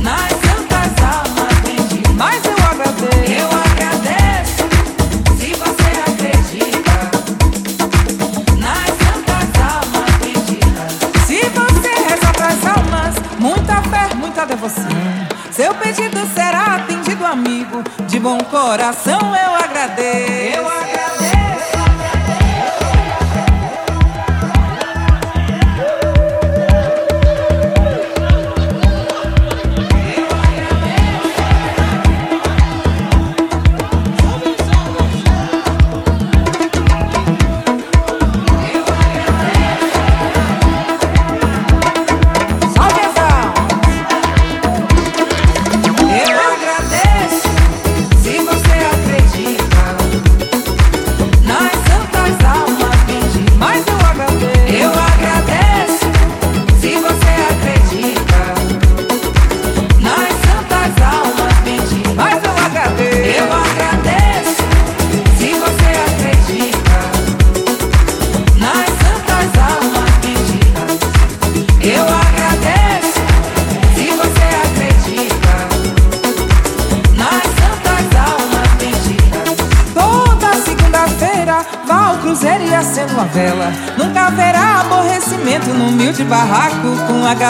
nas 0.01 0.29
santas 0.29 0.93
almas 1.03 1.57
benditas. 1.65 2.13
Mas 2.13 2.45
eu 2.45 2.53
agradeço. 2.69 3.31
Eu 3.31 3.49
agradeço 3.49 4.63
se 5.35 5.49
você 5.55 5.89
acredita 6.11 6.95
nas 8.59 8.89
santas 9.01 9.49
almas 9.73 10.11
benditas. 10.21 10.91
Se 11.25 11.39
você 11.49 11.91
reza 12.07 12.31
pras 12.33 12.63
almas, 12.67 13.15
muita 13.39 13.81
fé, 13.81 14.13
muita 14.15 14.45
devoção. 14.45 14.91
Seu 15.51 15.73
pedido 15.73 16.19
será 16.35 16.75
atendido, 16.75 17.25
amigo. 17.25 17.83
De 18.07 18.19
bom 18.19 18.37
coração 18.43 19.35
eu 19.35 19.55
agradeço. 19.55 20.40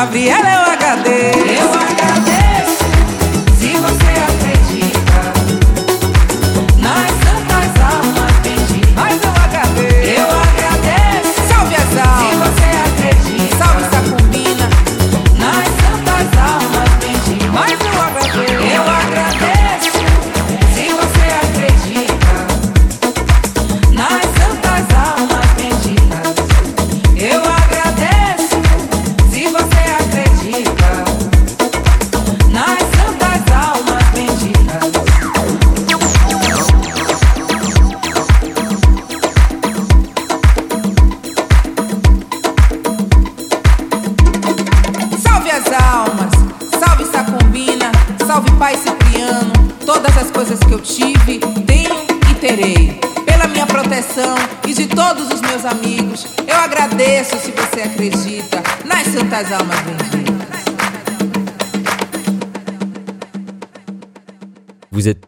Com 0.01 0.05
a 0.05 0.07
Gabriela 0.07 0.49
eu 0.49 0.71
HD. 0.71 1.30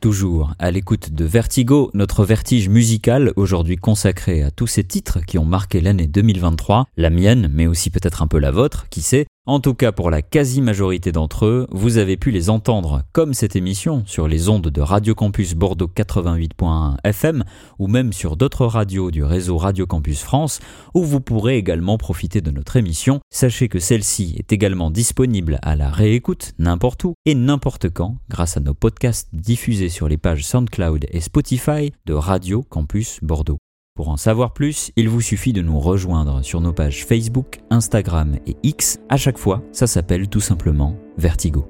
Toujours 0.03 0.53
à 0.59 0.69
l'écoute 0.69 1.13
de 1.13 1.23
Vertigo, 1.23 1.89
notre 1.93 2.25
vertige 2.25 2.67
musical 2.67 3.31
aujourd'hui 3.37 3.77
consacré 3.77 4.43
à 4.43 4.51
tous 4.51 4.67
ces 4.67 4.83
titres 4.83 5.21
qui 5.25 5.37
ont 5.37 5.45
marqué 5.45 5.79
l'année 5.79 6.07
2023, 6.07 6.87
la 6.97 7.09
mienne, 7.09 7.49
mais 7.53 7.67
aussi 7.67 7.89
peut-être 7.89 8.21
un 8.21 8.27
peu 8.27 8.37
la 8.37 8.51
vôtre, 8.51 8.87
qui 8.89 9.01
sait. 9.01 9.27
En 9.45 9.59
tout 9.59 9.73
cas, 9.73 9.91
pour 9.91 10.09
la 10.09 10.21
quasi-majorité 10.21 11.11
d'entre 11.11 11.45
eux, 11.45 11.67
vous 11.69 11.97
avez 11.97 12.15
pu 12.15 12.31
les 12.31 12.49
entendre 12.49 13.03
comme 13.11 13.33
cette 13.33 13.57
émission 13.57 14.03
sur 14.05 14.29
les 14.29 14.47
ondes 14.47 14.69
de 14.69 14.79
Radio 14.79 15.15
Campus 15.15 15.53
Bordeaux 15.53 15.91
88.1 15.93 16.95
FM 17.03 17.43
ou 17.77 17.87
même 17.89 18.13
sur 18.13 18.37
d'autres 18.37 18.65
radios 18.65 19.11
du 19.11 19.21
réseau 19.21 19.57
Radio 19.57 19.85
Campus 19.85 20.23
France 20.23 20.61
où 20.93 21.03
vous 21.03 21.19
pourrez 21.19 21.57
également 21.57 21.97
profiter 21.97 22.39
de 22.39 22.51
notre 22.51 22.77
émission. 22.77 23.19
Sachez 23.33 23.67
que 23.67 23.79
celle-ci 23.79 24.33
est 24.39 24.53
également 24.53 24.89
disponible 24.89 25.59
à 25.61 25.75
la 25.75 25.89
réécoute 25.89 26.53
n'importe 26.57 27.03
où 27.03 27.13
et 27.25 27.35
n'importe 27.35 27.89
quand 27.89 28.15
grâce 28.29 28.55
à 28.55 28.61
nos 28.61 28.73
podcasts 28.73 29.27
diffusés 29.33 29.89
sur 29.89 30.07
les 30.07 30.17
pages 30.17 30.45
SoundCloud 30.45 31.05
et 31.11 31.19
Spotify 31.19 31.91
de 32.05 32.13
Radio 32.13 32.63
Campus 32.63 33.19
Bordeaux. 33.21 33.57
Pour 33.95 34.09
en 34.09 34.17
savoir 34.17 34.53
plus, 34.53 34.91
il 34.95 35.07
vous 35.07 35.21
suffit 35.21 35.53
de 35.53 35.61
nous 35.61 35.79
rejoindre 35.79 36.41
sur 36.41 36.61
nos 36.61 36.73
pages 36.73 37.05
Facebook, 37.05 37.59
Instagram 37.69 38.37
et 38.47 38.57
X. 38.63 38.97
À 39.07 39.17
chaque 39.17 39.37
fois, 39.37 39.61
ça 39.71 39.85
s'appelle 39.85 40.29
tout 40.29 40.39
simplement 40.39 40.95
Vertigo. 41.19 41.67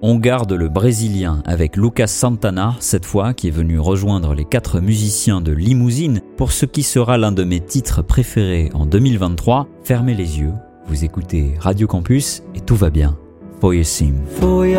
On 0.00 0.14
garde 0.14 0.52
le 0.52 0.68
brésilien 0.68 1.42
avec 1.44 1.76
Lucas 1.76 2.06
Santana, 2.06 2.76
cette 2.78 3.04
fois 3.04 3.34
qui 3.34 3.48
est 3.48 3.50
venu 3.50 3.80
rejoindre 3.80 4.34
les 4.34 4.44
quatre 4.44 4.78
musiciens 4.78 5.40
de 5.40 5.50
Limousine 5.50 6.20
pour 6.36 6.52
ce 6.52 6.64
qui 6.64 6.84
sera 6.84 7.18
l'un 7.18 7.32
de 7.32 7.42
mes 7.42 7.58
titres 7.58 8.02
préférés 8.02 8.70
en 8.72 8.86
2023. 8.86 9.66
Fermez 9.82 10.14
les 10.14 10.38
yeux, 10.38 10.52
vous 10.86 11.04
écoutez 11.04 11.56
Radio 11.58 11.88
Campus 11.88 12.44
et 12.54 12.60
tout 12.60 12.76
va 12.76 12.90
bien. 12.90 13.18
Foi 13.60 13.80
assim. 13.80 14.14
Foi 14.28 14.76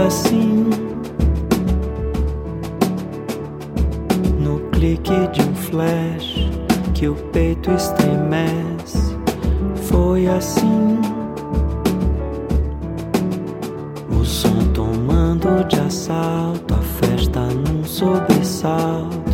Que 6.96 7.10
o 7.10 7.14
peito 7.14 7.70
estremece. 7.72 9.16
Foi 9.84 10.28
assim. 10.28 10.98
O 14.18 14.24
som 14.24 14.72
tomando 14.74 15.68
de 15.68 15.78
assalto 15.80 16.74
A 16.74 16.78
festa 16.78 17.42
num 17.42 17.84
sobressalto 17.84 19.25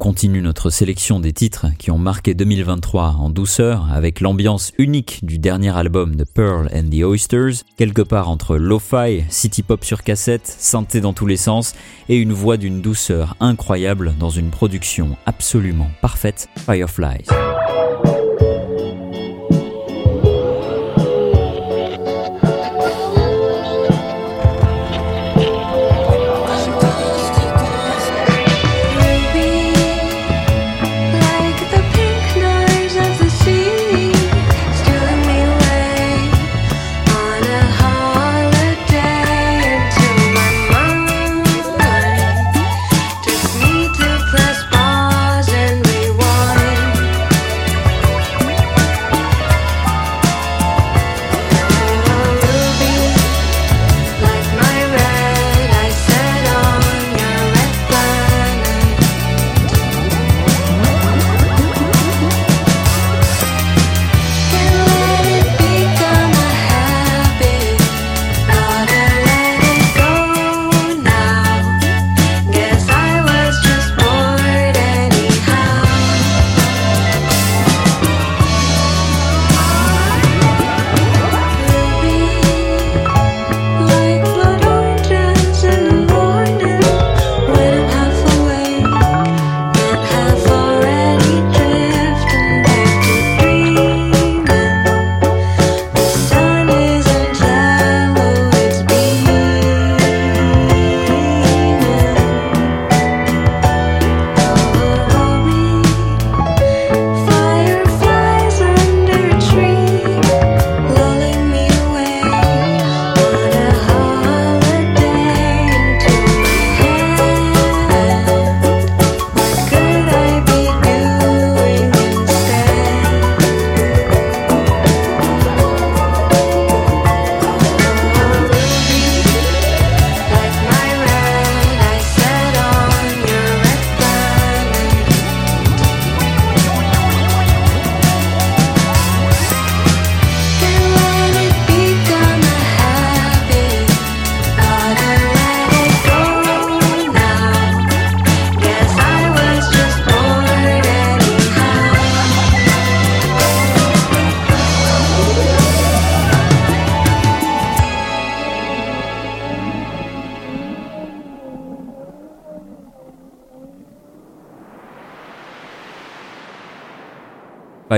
On 0.00 0.10
continue 0.10 0.42
notre 0.42 0.70
sélection 0.70 1.18
des 1.18 1.32
titres 1.32 1.66
qui 1.76 1.90
ont 1.90 1.98
marqué 1.98 2.32
2023 2.32 3.16
en 3.18 3.30
douceur 3.30 3.88
avec 3.92 4.20
l'ambiance 4.20 4.72
unique 4.78 5.24
du 5.24 5.40
dernier 5.40 5.76
album 5.76 6.14
de 6.14 6.22
Pearl 6.22 6.70
and 6.72 6.84
the 6.84 7.02
Oysters, 7.02 7.64
quelque 7.76 8.02
part 8.02 8.30
entre 8.30 8.58
lo-fi, 8.58 9.24
city 9.28 9.64
pop 9.64 9.84
sur 9.84 10.04
cassette, 10.04 10.46
synthé 10.46 11.00
dans 11.00 11.14
tous 11.14 11.26
les 11.26 11.36
sens 11.36 11.74
et 12.08 12.16
une 12.16 12.32
voix 12.32 12.56
d'une 12.56 12.80
douceur 12.80 13.34
incroyable 13.40 14.14
dans 14.20 14.30
une 14.30 14.50
production 14.50 15.16
absolument 15.26 15.90
parfaite, 16.00 16.48
Fireflies. 16.64 17.26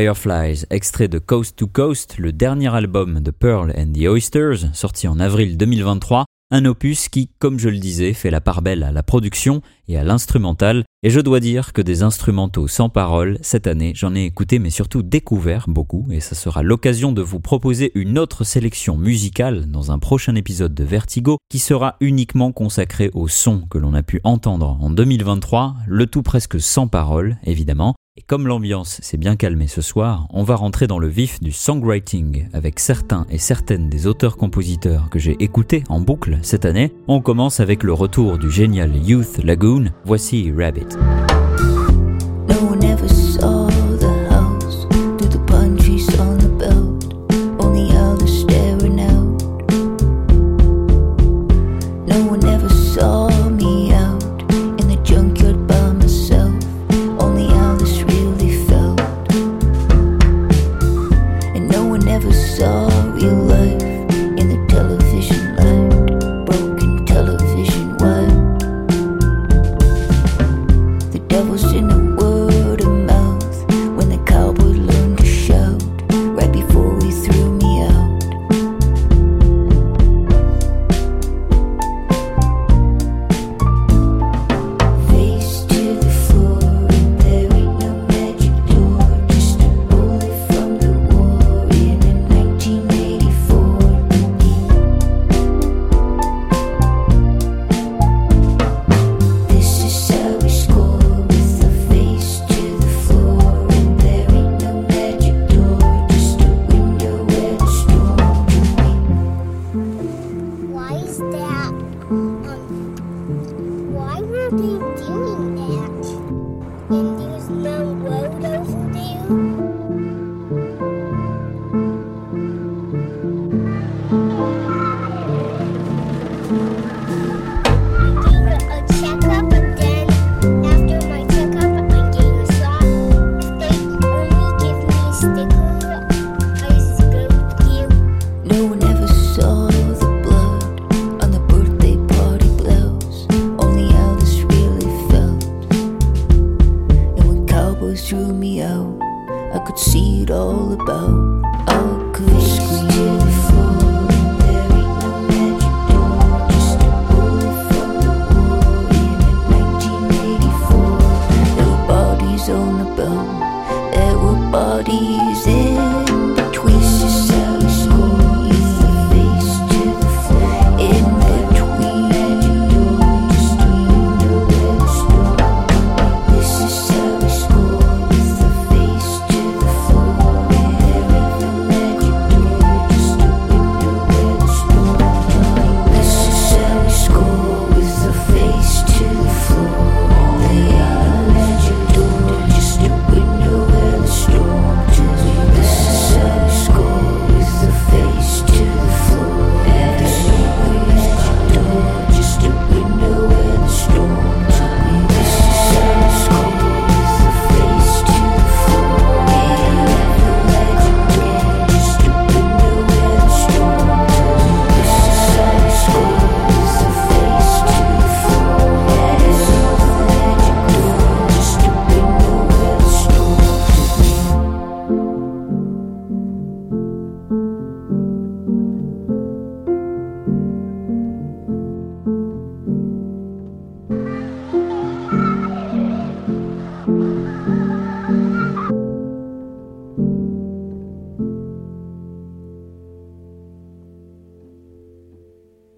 Fireflies, 0.01 0.65
extrait 0.71 1.09
de 1.09 1.19
Coast 1.19 1.57
to 1.57 1.67
Coast, 1.67 2.17
le 2.17 2.33
dernier 2.33 2.75
album 2.75 3.21
de 3.21 3.31
Pearl 3.31 3.71
and 3.77 3.93
the 3.93 4.09
Oysters, 4.09 4.71
sorti 4.73 5.07
en 5.07 5.21
avril 5.21 5.59
2023, 5.59 6.25
un 6.51 6.65
opus 6.65 7.11
qui, 7.11 7.29
comme 7.39 7.59
je 7.59 7.69
le 7.69 7.77
disais, 7.77 8.15
fait 8.15 8.31
la 8.31 8.41
part 8.41 8.63
belle 8.63 8.83
à 8.83 8.93
la 8.93 9.03
production 9.03 9.61
et 9.89 9.99
à 9.99 10.05
l'instrumental, 10.05 10.85
et 11.03 11.11
je 11.11 11.21
dois 11.21 11.39
dire 11.39 11.75
que 11.75 11.83
des 11.83 12.03
instrumentaux 12.03 12.67
sans 12.67 12.89
parole, 12.89 13.37
cette 13.43 13.67
année, 13.67 13.93
j'en 13.95 14.15
ai 14.15 14.25
écouté 14.25 14.59
mais 14.59 14.71
surtout 14.71 15.03
découvert 15.03 15.67
beaucoup, 15.69 16.07
et 16.11 16.21
ça 16.21 16.35
sera 16.35 16.63
l'occasion 16.63 17.13
de 17.13 17.21
vous 17.21 17.41
proposer 17.41 17.93
une 17.95 18.19
autre 18.19 18.43
sélection 18.43 18.97
musicale 18.97 19.71
dans 19.71 19.93
un 19.93 19.99
prochain 19.99 20.35
épisode 20.35 20.73
de 20.73 20.85
Vertigo, 20.85 21.37
qui 21.51 21.59
sera 21.59 21.97
uniquement 22.01 22.53
consacré 22.53 23.11
au 23.13 23.29
son 23.29 23.67
que 23.69 23.77
l'on 23.77 23.93
a 23.93 24.03
pu 24.03 24.23
entendre 24.25 24.79
en 24.81 24.89
2023, 24.89 25.75
le 25.87 26.07
tout 26.07 26.23
presque 26.23 26.59
sans 26.59 26.89
parole, 26.89 27.37
évidemment, 27.45 27.95
et 28.21 28.23
comme 28.27 28.47
l'ambiance 28.47 28.99
s'est 29.01 29.17
bien 29.17 29.35
calmée 29.35 29.67
ce 29.67 29.81
soir, 29.81 30.27
on 30.29 30.43
va 30.43 30.55
rentrer 30.55 30.87
dans 30.87 30.99
le 30.99 31.09
vif 31.09 31.41
du 31.41 31.53
songwriting 31.53 32.49
avec 32.53 32.79
certains 32.79 33.25
et 33.31 33.39
certaines 33.39 33.89
des 33.89 34.07
auteurs-compositeurs 34.07 35.09
que 35.09 35.19
j'ai 35.19 35.43
écoutés 35.43 35.85
en 35.89 36.01
boucle 36.01 36.39
cette 36.43 36.67
année. 36.67 36.93
On 37.09 37.23
commence 37.23 37.61
avec 37.61 37.83
le 37.83 37.95
retour 37.95 38.37
du 38.37 38.51
génial 38.51 38.95
Youth 38.95 39.39
Lagoon. 39.43 39.87
Voici 40.05 40.53
Rabbit. 40.55 40.99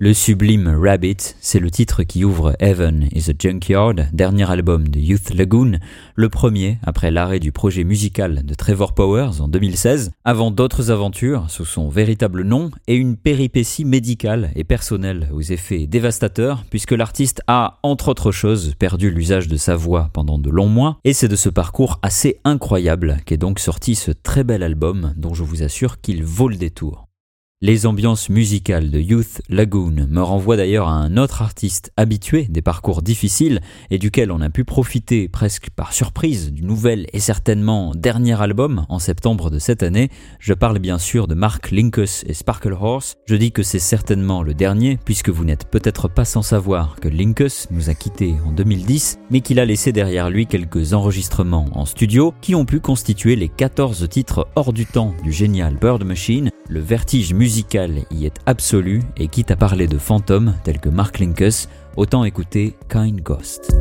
Le 0.05 0.15
sublime 0.15 0.67
Rabbit, 0.67 1.37
c'est 1.41 1.61
le 1.61 1.71
titre 1.71 2.03
qui 2.03 2.25
ouvre 2.25 2.57
Heaven 2.59 3.09
is 3.15 3.31
a 3.31 3.35
Junkyard, 3.39 4.09
dernier 4.13 4.51
album 4.51 4.89
de 4.89 4.99
Youth 4.99 5.33
Lagoon, 5.33 5.79
le 6.17 6.29
premier 6.29 6.79
après 6.83 7.13
l'arrêt 7.13 7.39
du 7.39 7.53
projet 7.53 7.85
musical 7.85 8.45
de 8.45 8.55
Trevor 8.55 8.95
Powers 8.97 9.41
en 9.41 9.47
2016, 9.47 10.11
avant 10.25 10.51
d'autres 10.51 10.91
aventures 10.91 11.49
sous 11.51 11.65
son 11.65 11.89
véritable 11.89 12.43
nom 12.43 12.73
et 12.89 12.97
une 12.97 13.17
péripétie 13.17 13.85
médicale 13.85 14.51
et 14.57 14.65
personnelle 14.65 15.29
aux 15.33 15.41
effets 15.41 15.87
dévastateurs, 15.87 16.65
puisque 16.69 16.91
l'artiste 16.91 17.41
a, 17.47 17.79
entre 17.85 18.09
autres 18.09 18.33
choses, 18.33 18.75
perdu 18.77 19.09
l'usage 19.09 19.47
de 19.47 19.57
sa 19.57 19.77
voix 19.77 20.11
pendant 20.13 20.39
de 20.39 20.51
longs 20.51 20.67
mois, 20.67 20.99
et 21.05 21.13
c'est 21.13 21.29
de 21.29 21.37
ce 21.37 21.49
parcours 21.49 22.01
assez 22.03 22.41
incroyable 22.43 23.19
qu'est 23.25 23.37
donc 23.37 23.61
sorti 23.61 23.95
ce 23.95 24.11
très 24.11 24.43
bel 24.43 24.65
album 24.65 25.15
dont 25.17 25.35
je 25.35 25.45
vous 25.45 25.63
assure 25.63 26.01
qu'il 26.01 26.25
vaut 26.25 26.49
le 26.49 26.57
détour. 26.57 27.07
Les 27.65 27.87
ambiances 27.87 28.29
musicales 28.29 28.91
de 28.91 28.99
Youth 28.99 29.41
Lagoon 29.49 30.09
me 30.11 30.21
renvoient 30.21 30.57
d'ailleurs 30.57 30.89
à 30.89 30.95
un 30.95 31.17
autre 31.17 31.43
artiste 31.43 31.93
habitué 31.97 32.49
des 32.51 32.61
parcours 32.61 33.03
difficiles 33.03 33.61
et 33.93 33.99
duquel 33.99 34.33
on 34.33 34.41
a 34.41 34.51
pu 34.51 34.65
profiter 34.65 35.29
presque 35.29 35.71
par 35.71 35.93
surprise 35.93 36.51
du 36.51 36.65
nouvel 36.65 37.07
et 37.13 37.21
certainement 37.21 37.93
dernier 37.95 38.43
album 38.43 38.85
en 38.89 38.99
septembre 38.99 39.49
de 39.49 39.61
cette 39.61 39.85
année. 39.85 40.11
Je 40.41 40.55
parle 40.55 40.81
bien 40.81 40.99
sûr 40.99 41.29
de 41.29 41.37
Mark 41.37 41.71
Linkus 41.71 42.25
et 42.27 42.35
Sparkle 42.35 42.73
Horse. 42.73 43.15
Je 43.27 43.37
dis 43.37 43.53
que 43.53 43.63
c'est 43.63 43.79
certainement 43.79 44.43
le 44.43 44.55
dernier 44.55 44.99
puisque 45.05 45.29
vous 45.29 45.45
n'êtes 45.45 45.71
peut-être 45.71 46.09
pas 46.09 46.25
sans 46.25 46.43
savoir 46.43 46.97
que 46.97 47.09
Linkus 47.09 47.69
nous 47.71 47.91
a 47.91 47.95
quittés 47.95 48.35
en 48.45 48.51
2010 48.51 49.21
mais 49.31 49.41
qu'il 49.41 49.61
a 49.61 49.65
laissé 49.65 49.93
derrière 49.93 50.31
lui 50.31 50.49
quelques 50.49 50.95
enregistrements 50.95 51.69
en 51.75 51.85
studio 51.85 52.35
qui 52.41 52.57
ont 52.57 52.65
pu 52.65 52.81
constituer 52.81 53.37
les 53.37 53.49
14 53.49 54.09
titres 54.09 54.49
hors 54.57 54.73
du 54.73 54.85
temps 54.85 55.15
du 55.23 55.31
génial 55.31 55.77
Bird 55.77 56.03
Machine, 56.03 56.51
le 56.69 56.81
vertige 56.81 57.33
musical 57.35 57.52
musical 57.53 58.07
y 58.11 58.25
est 58.25 58.37
absolu 58.47 59.03
et 59.19 59.29
quitte 59.29 59.51
à 59.51 59.57
parler 59.57 59.87
de 59.87 59.99
fantômes 59.99 60.55
tels 60.65 60.81
que 60.81 60.89
Mark 60.89 61.19
Linkus, 61.19 61.69
autant 61.97 62.25
écouter 62.25 62.75
Kind 62.89 63.21
Ghost. 63.21 63.77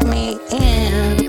Where 0.00 1.21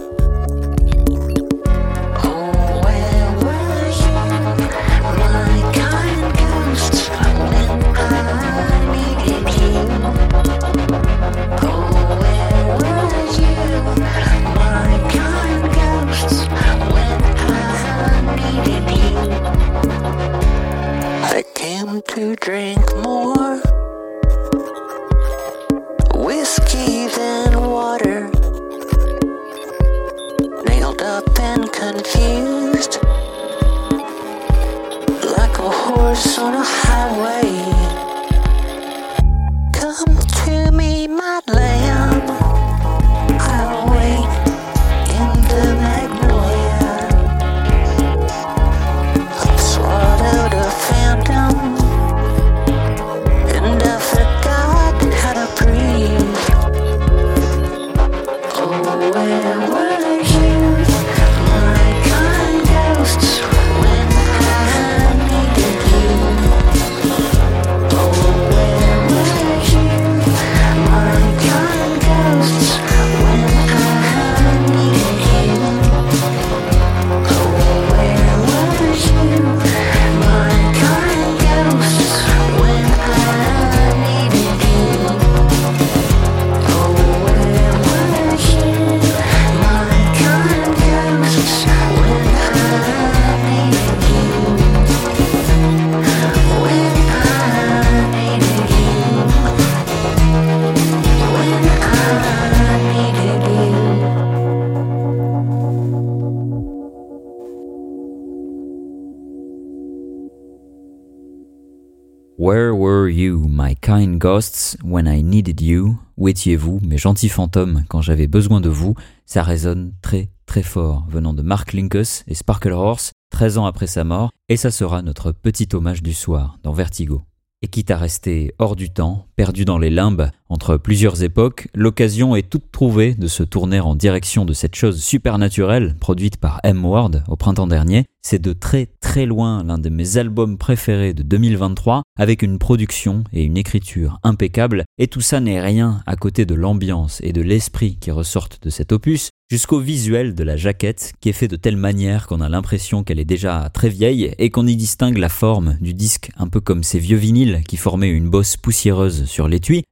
when 114.83 115.05
I 115.05 115.21
needed 115.21 115.59
you? 115.59 115.97
Où 116.15 116.29
étiez-vous, 116.29 116.79
mes 116.81 116.97
gentils 116.97 117.27
fantômes, 117.27 117.83
quand 117.89 118.01
j'avais 118.01 118.27
besoin 118.27 118.61
de 118.61 118.69
vous? 118.69 118.95
Ça 119.25 119.43
résonne 119.43 119.93
très 120.01 120.29
très 120.45 120.63
fort, 120.63 121.05
venant 121.09 121.33
de 121.33 121.41
Mark 121.41 121.73
Linkus 121.73 122.23
et 122.27 122.33
Sparkle 122.33 122.71
Horse, 122.71 123.11
13 123.31 123.57
ans 123.57 123.65
après 123.65 123.87
sa 123.87 124.05
mort, 124.05 124.31
et 124.47 124.55
ça 124.55 124.71
sera 124.71 125.01
notre 125.01 125.31
petit 125.33 125.67
hommage 125.73 126.01
du 126.01 126.13
soir 126.13 126.57
dans 126.63 126.71
Vertigo. 126.71 127.23
Et 127.61 127.67
quitte 127.67 127.91
à 127.91 127.97
rester 127.97 128.53
hors 128.59 128.77
du 128.77 128.91
temps, 128.91 129.25
perdu 129.35 129.65
dans 129.65 129.77
les 129.77 129.89
limbes, 129.89 130.29
entre 130.53 130.77
plusieurs 130.77 131.23
époques, 131.23 131.67
l'occasion 131.73 132.35
est 132.35 132.47
toute 132.47 132.71
trouvée 132.71 133.15
de 133.15 133.25
se 133.25 133.41
tourner 133.41 133.79
en 133.79 133.95
direction 133.95 134.45
de 134.45 134.53
cette 134.53 134.75
chose 134.75 135.01
supernaturelle 135.01 135.95
produite 135.99 136.37
par 136.37 136.59
M. 136.63 136.85
Ward 136.85 137.23
au 137.27 137.35
printemps 137.35 137.65
dernier. 137.65 138.05
C'est 138.21 138.39
de 138.39 138.53
très 138.53 138.87
très 139.01 139.25
loin 139.25 139.63
l'un 139.63 139.79
de 139.79 139.89
mes 139.89 140.17
albums 140.17 140.59
préférés 140.59 141.15
de 141.15 141.23
2023, 141.23 142.03
avec 142.19 142.43
une 142.43 142.59
production 142.59 143.23
et 143.33 143.43
une 143.43 143.57
écriture 143.57 144.19
impeccables, 144.21 144.85
et 144.99 145.07
tout 145.07 145.21
ça 145.21 145.39
n'est 145.39 145.59
rien 145.59 146.01
à 146.05 146.15
côté 146.15 146.45
de 146.45 146.53
l'ambiance 146.53 147.19
et 147.23 147.33
de 147.33 147.41
l'esprit 147.41 147.97
qui 147.99 148.11
ressortent 148.11 148.59
de 148.61 148.69
cet 148.69 148.91
opus, 148.91 149.31
jusqu'au 149.53 149.79
visuel 149.79 150.33
de 150.33 150.43
la 150.43 150.57
jaquette 150.57 151.13
qui 151.19 151.29
est 151.29 151.33
fait 151.33 151.47
de 151.47 151.55
telle 151.55 151.77
manière 151.77 152.25
qu'on 152.25 152.41
a 152.41 152.49
l'impression 152.49 153.03
qu'elle 153.03 153.19
est 153.19 153.23
déjà 153.25 153.69
très 153.71 153.89
vieille 153.89 154.33
et 154.39 154.49
qu'on 154.49 154.65
y 154.65 154.75
distingue 154.75 155.17
la 155.17 155.29
forme 155.29 155.77
du 155.79 155.93
disque 155.93 156.31
un 156.37 156.47
peu 156.47 156.59
comme 156.59 156.81
ces 156.81 156.97
vieux 156.97 157.17
vinyles 157.17 157.61
qui 157.67 157.77
formaient 157.77 158.09
une 158.09 158.29
bosse 158.29 158.57
poussiéreuse 158.57 159.25
sur 159.25 159.47
l'étui. 159.47 159.83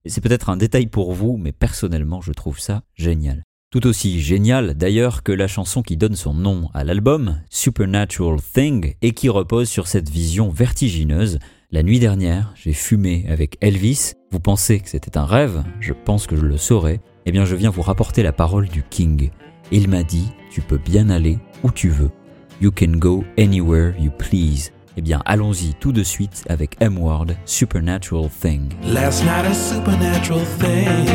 Un 0.51 0.57
détail 0.57 0.87
pour 0.87 1.13
vous, 1.13 1.37
mais 1.37 1.51
personnellement 1.51 2.21
je 2.21 2.31
trouve 2.31 2.59
ça 2.59 2.83
génial. 2.95 3.43
Tout 3.71 3.87
aussi 3.87 4.19
génial 4.19 4.73
d'ailleurs 4.73 5.23
que 5.23 5.31
la 5.31 5.47
chanson 5.47 5.81
qui 5.81 5.95
donne 5.95 6.17
son 6.17 6.33
nom 6.33 6.69
à 6.73 6.83
l'album, 6.83 7.39
Supernatural 7.49 8.41
Thing, 8.41 8.95
et 9.01 9.13
qui 9.13 9.29
repose 9.29 9.69
sur 9.69 9.87
cette 9.87 10.09
vision 10.09 10.49
vertigineuse. 10.49 11.39
La 11.71 11.81
nuit 11.81 11.99
dernière, 11.99 12.53
j'ai 12.55 12.73
fumé 12.73 13.25
avec 13.29 13.55
Elvis. 13.61 14.11
Vous 14.29 14.41
pensez 14.41 14.81
que 14.81 14.89
c'était 14.89 15.17
un 15.17 15.23
rêve? 15.23 15.63
Je 15.79 15.93
pense 15.93 16.27
que 16.27 16.35
je 16.35 16.45
le 16.45 16.57
saurais. 16.57 16.99
Eh 17.25 17.31
bien, 17.31 17.45
je 17.45 17.55
viens 17.55 17.69
vous 17.69 17.81
rapporter 17.81 18.23
la 18.23 18.33
parole 18.33 18.67
du 18.67 18.83
King. 18.83 19.29
Il 19.71 19.87
m'a 19.87 20.03
dit, 20.03 20.27
tu 20.51 20.59
peux 20.59 20.77
bien 20.77 21.09
aller 21.09 21.39
où 21.63 21.71
tu 21.71 21.87
veux. 21.87 22.11
You 22.59 22.71
can 22.71 22.97
go 22.97 23.23
anywhere 23.37 23.93
you 23.97 24.11
please. 24.11 24.71
Eh 24.97 25.01
bien, 25.01 25.21
allons-y 25.25 25.73
tout 25.79 25.93
de 25.93 26.03
suite 26.03 26.43
avec 26.49 26.75
M-Word, 26.81 27.27
Supernatural 27.45 28.29
Thing. 28.29 28.73
Last 28.83 29.23
night 29.23 29.45
a 29.45 29.53
supernatural 29.53 30.43
thing. 30.59 31.05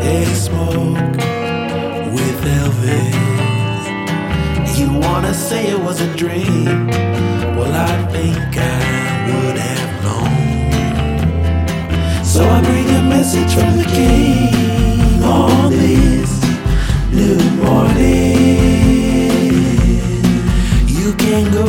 They 0.00 0.24
smoke 0.34 0.96
with 2.14 2.44
Elvis. 2.46 3.12
You 4.78 4.88
wanna 4.98 5.34
say 5.34 5.66
it 5.66 5.78
was 5.78 6.00
a 6.00 6.06
dream? 6.16 6.88
Well, 7.58 7.74
I 7.74 7.86
think 8.12 8.56
I 8.56 9.26
would 9.28 9.58
have 9.58 10.02
known. 10.02 10.32
So 12.24 12.48
I 12.48 12.62
bring 12.62 12.88
a 12.96 13.02
message 13.02 13.52
from 13.52 13.76
the 13.76 13.84
king 13.84 15.22
on 15.22 15.70
this 15.70 16.30
new 17.12 17.38
morning. 17.62 18.56
You 20.88 21.12
can 21.18 21.52
go 21.52 21.68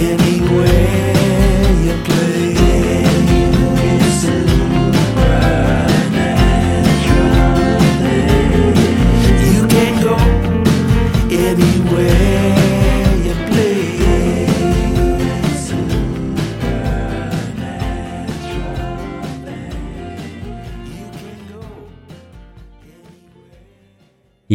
anywhere 0.00 0.77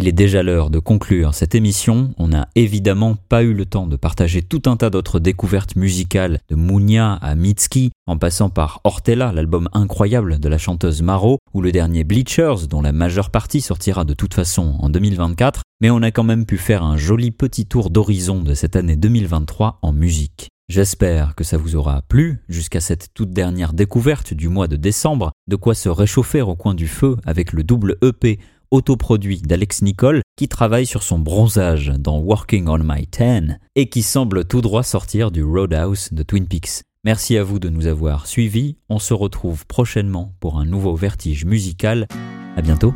Il 0.04 0.08
est 0.08 0.12
déjà 0.12 0.42
l'heure 0.42 0.68
de 0.68 0.78
conclure 0.78 1.32
cette 1.32 1.54
émission. 1.54 2.12
On 2.18 2.28
n'a 2.28 2.50
évidemment 2.56 3.16
pas 3.30 3.42
eu 3.42 3.54
le 3.54 3.64
temps 3.64 3.86
de 3.86 3.96
partager 3.96 4.42
tout 4.42 4.60
un 4.66 4.76
tas 4.76 4.90
d'autres 4.90 5.18
découvertes 5.18 5.76
musicales 5.76 6.40
de 6.50 6.56
Mounia 6.56 7.14
à 7.14 7.34
Mitski, 7.34 7.90
en 8.06 8.18
passant 8.18 8.50
par 8.50 8.82
Hortella, 8.84 9.32
l'album 9.32 9.66
incroyable 9.72 10.40
de 10.40 10.48
la 10.50 10.58
chanteuse 10.58 11.00
Maro, 11.00 11.38
ou 11.54 11.62
le 11.62 11.72
dernier 11.72 12.04
Bleachers, 12.04 12.66
dont 12.68 12.82
la 12.82 12.92
majeure 12.92 13.30
partie 13.30 13.62
sortira 13.62 14.04
de 14.04 14.12
toute 14.12 14.34
façon 14.34 14.76
en 14.78 14.90
2024, 14.90 15.62
mais 15.80 15.88
on 15.88 16.02
a 16.02 16.10
quand 16.10 16.22
même 16.22 16.44
pu 16.44 16.58
faire 16.58 16.82
un 16.82 16.98
joli 16.98 17.30
petit 17.30 17.64
tour 17.64 17.88
d'horizon 17.88 18.42
de 18.42 18.52
cette 18.52 18.76
année 18.76 18.96
2023 18.96 19.78
en 19.80 19.92
musique. 19.94 20.50
J'espère 20.68 21.34
que 21.34 21.44
ça 21.44 21.58
vous 21.58 21.76
aura 21.76 22.00
plu 22.00 22.42
jusqu'à 22.48 22.80
cette 22.80 23.08
toute 23.12 23.32
dernière 23.32 23.74
découverte 23.74 24.32
du 24.32 24.48
mois 24.48 24.66
de 24.66 24.76
décembre, 24.76 25.32
de 25.46 25.56
quoi 25.56 25.74
se 25.74 25.90
réchauffer 25.90 26.40
au 26.40 26.56
coin 26.56 26.72
du 26.74 26.88
feu 26.88 27.16
avec 27.26 27.52
le 27.52 27.62
double 27.62 27.96
EP 28.02 28.38
autoproduit 28.74 29.40
d'Alex 29.40 29.82
Nicole 29.82 30.20
qui 30.36 30.48
travaille 30.48 30.84
sur 30.84 31.04
son 31.04 31.18
bronzage 31.18 31.92
dans 31.96 32.18
Working 32.18 32.68
on 32.68 32.80
My 32.82 33.06
Tan 33.06 33.58
et 33.76 33.88
qui 33.88 34.02
semble 34.02 34.44
tout 34.44 34.60
droit 34.60 34.82
sortir 34.82 35.30
du 35.30 35.44
Roadhouse 35.44 36.08
de 36.12 36.22
Twin 36.24 36.46
Peaks. 36.46 36.82
Merci 37.04 37.36
à 37.36 37.44
vous 37.44 37.60
de 37.60 37.68
nous 37.68 37.86
avoir 37.86 38.26
suivis. 38.26 38.76
On 38.88 38.98
se 38.98 39.14
retrouve 39.14 39.64
prochainement 39.66 40.32
pour 40.40 40.58
un 40.58 40.64
nouveau 40.64 40.96
vertige 40.96 41.44
musical. 41.44 42.08
À 42.56 42.62
bientôt. 42.62 42.94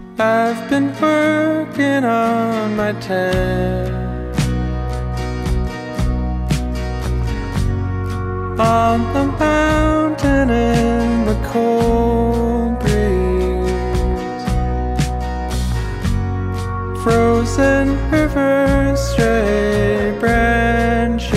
Frozen 17.08 17.96
rivers, 18.10 19.00
stray 19.00 20.14
branches, 20.20 21.32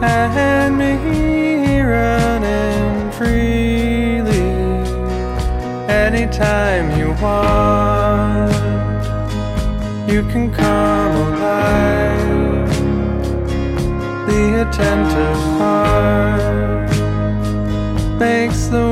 and 0.00 0.78
me 0.78 1.80
running 1.80 3.10
freely 3.10 4.52
anytime 5.90 6.96
you 6.96 7.08
want. 7.20 8.54
You 10.08 10.22
can 10.30 10.52
come 10.52 11.14
alive. 11.26 12.70
The 14.28 14.42
attentive 14.62 15.42
heart 15.58 16.90
makes 18.20 18.68
the 18.68 18.87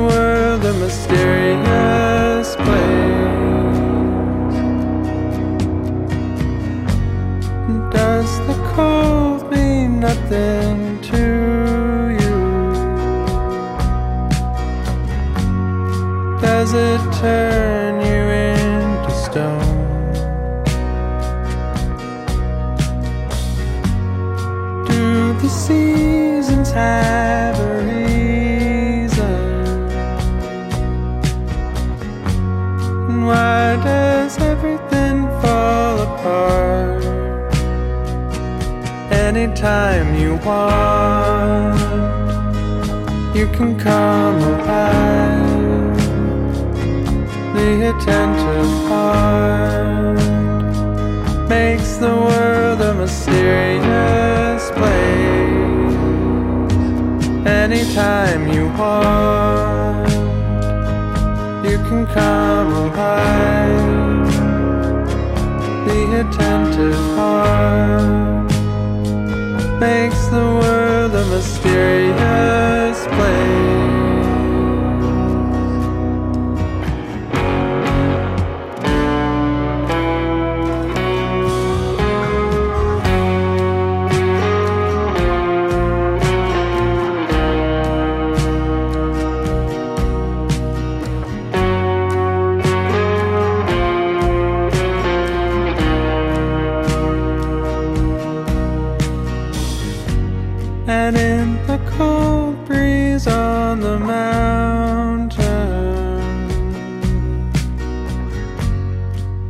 can 43.57 43.75
come 43.79 44.37
alive. 44.37 45.97
The 47.55 47.89
attentive 47.89 48.71
heart 48.87 50.19
makes 51.49 51.97
the 51.97 52.15
world 52.15 52.81
a 52.81 52.93
mysterious 52.93 54.69
place. 54.77 55.95
Anytime 57.47 58.47
you 58.53 58.67
want, 58.77 60.11
you 61.65 61.77
can 61.89 62.05
come 62.13 62.71
alive. 62.73 63.36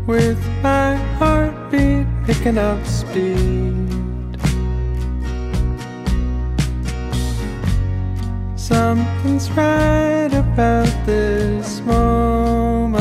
With 0.07 0.41
my 0.63 0.95
heartbeat 1.19 2.07
picking 2.25 2.57
up 2.57 2.83
speed, 2.87 4.39
something's 8.55 9.51
right 9.51 10.31
about 10.33 10.89
this 11.05 11.81
moment. 11.81 12.97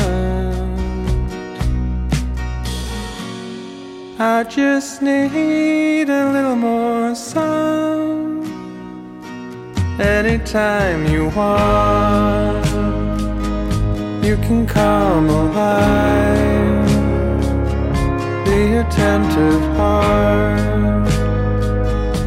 I 4.19 4.43
just 4.43 5.01
need 5.01 6.09
a 6.09 6.31
little 6.33 6.57
more 6.57 7.15
sun. 7.15 8.43
Anytime 9.97 11.05
you 11.07 11.29
want, 11.29 12.65
you 14.25 14.35
can 14.45 14.67
come 14.67 15.29
alive 15.29 16.86
the 18.57 18.79
attentive 18.79 19.61
heart 19.75 21.07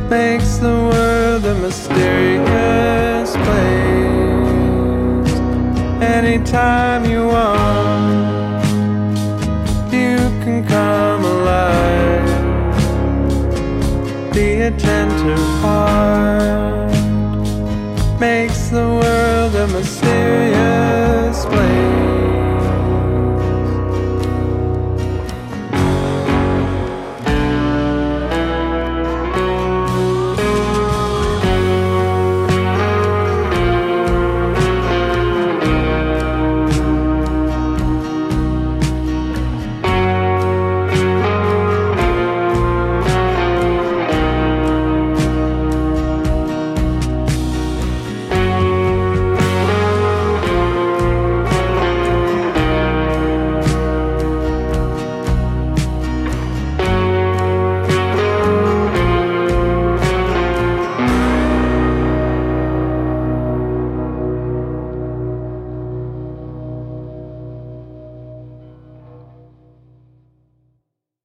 makes 0.09 0.59
the 0.59 0.76
world 0.89 1.45
a 1.45 1.55
mysterious 1.57 3.31
place. 3.47 5.33
Anytime 6.01 7.05
you 7.05 7.26
want, 7.26 8.64
you 9.93 10.18
can 10.45 10.64
come 10.68 11.24
alive. 11.24 12.31
The 14.33 14.51
attentive 14.68 15.47
heart 15.64 16.93
makes 18.20 18.68
the 18.68 18.87
world 19.01 19.55
a 19.57 19.66
mysterious 19.66 21.45
place. 21.47 21.89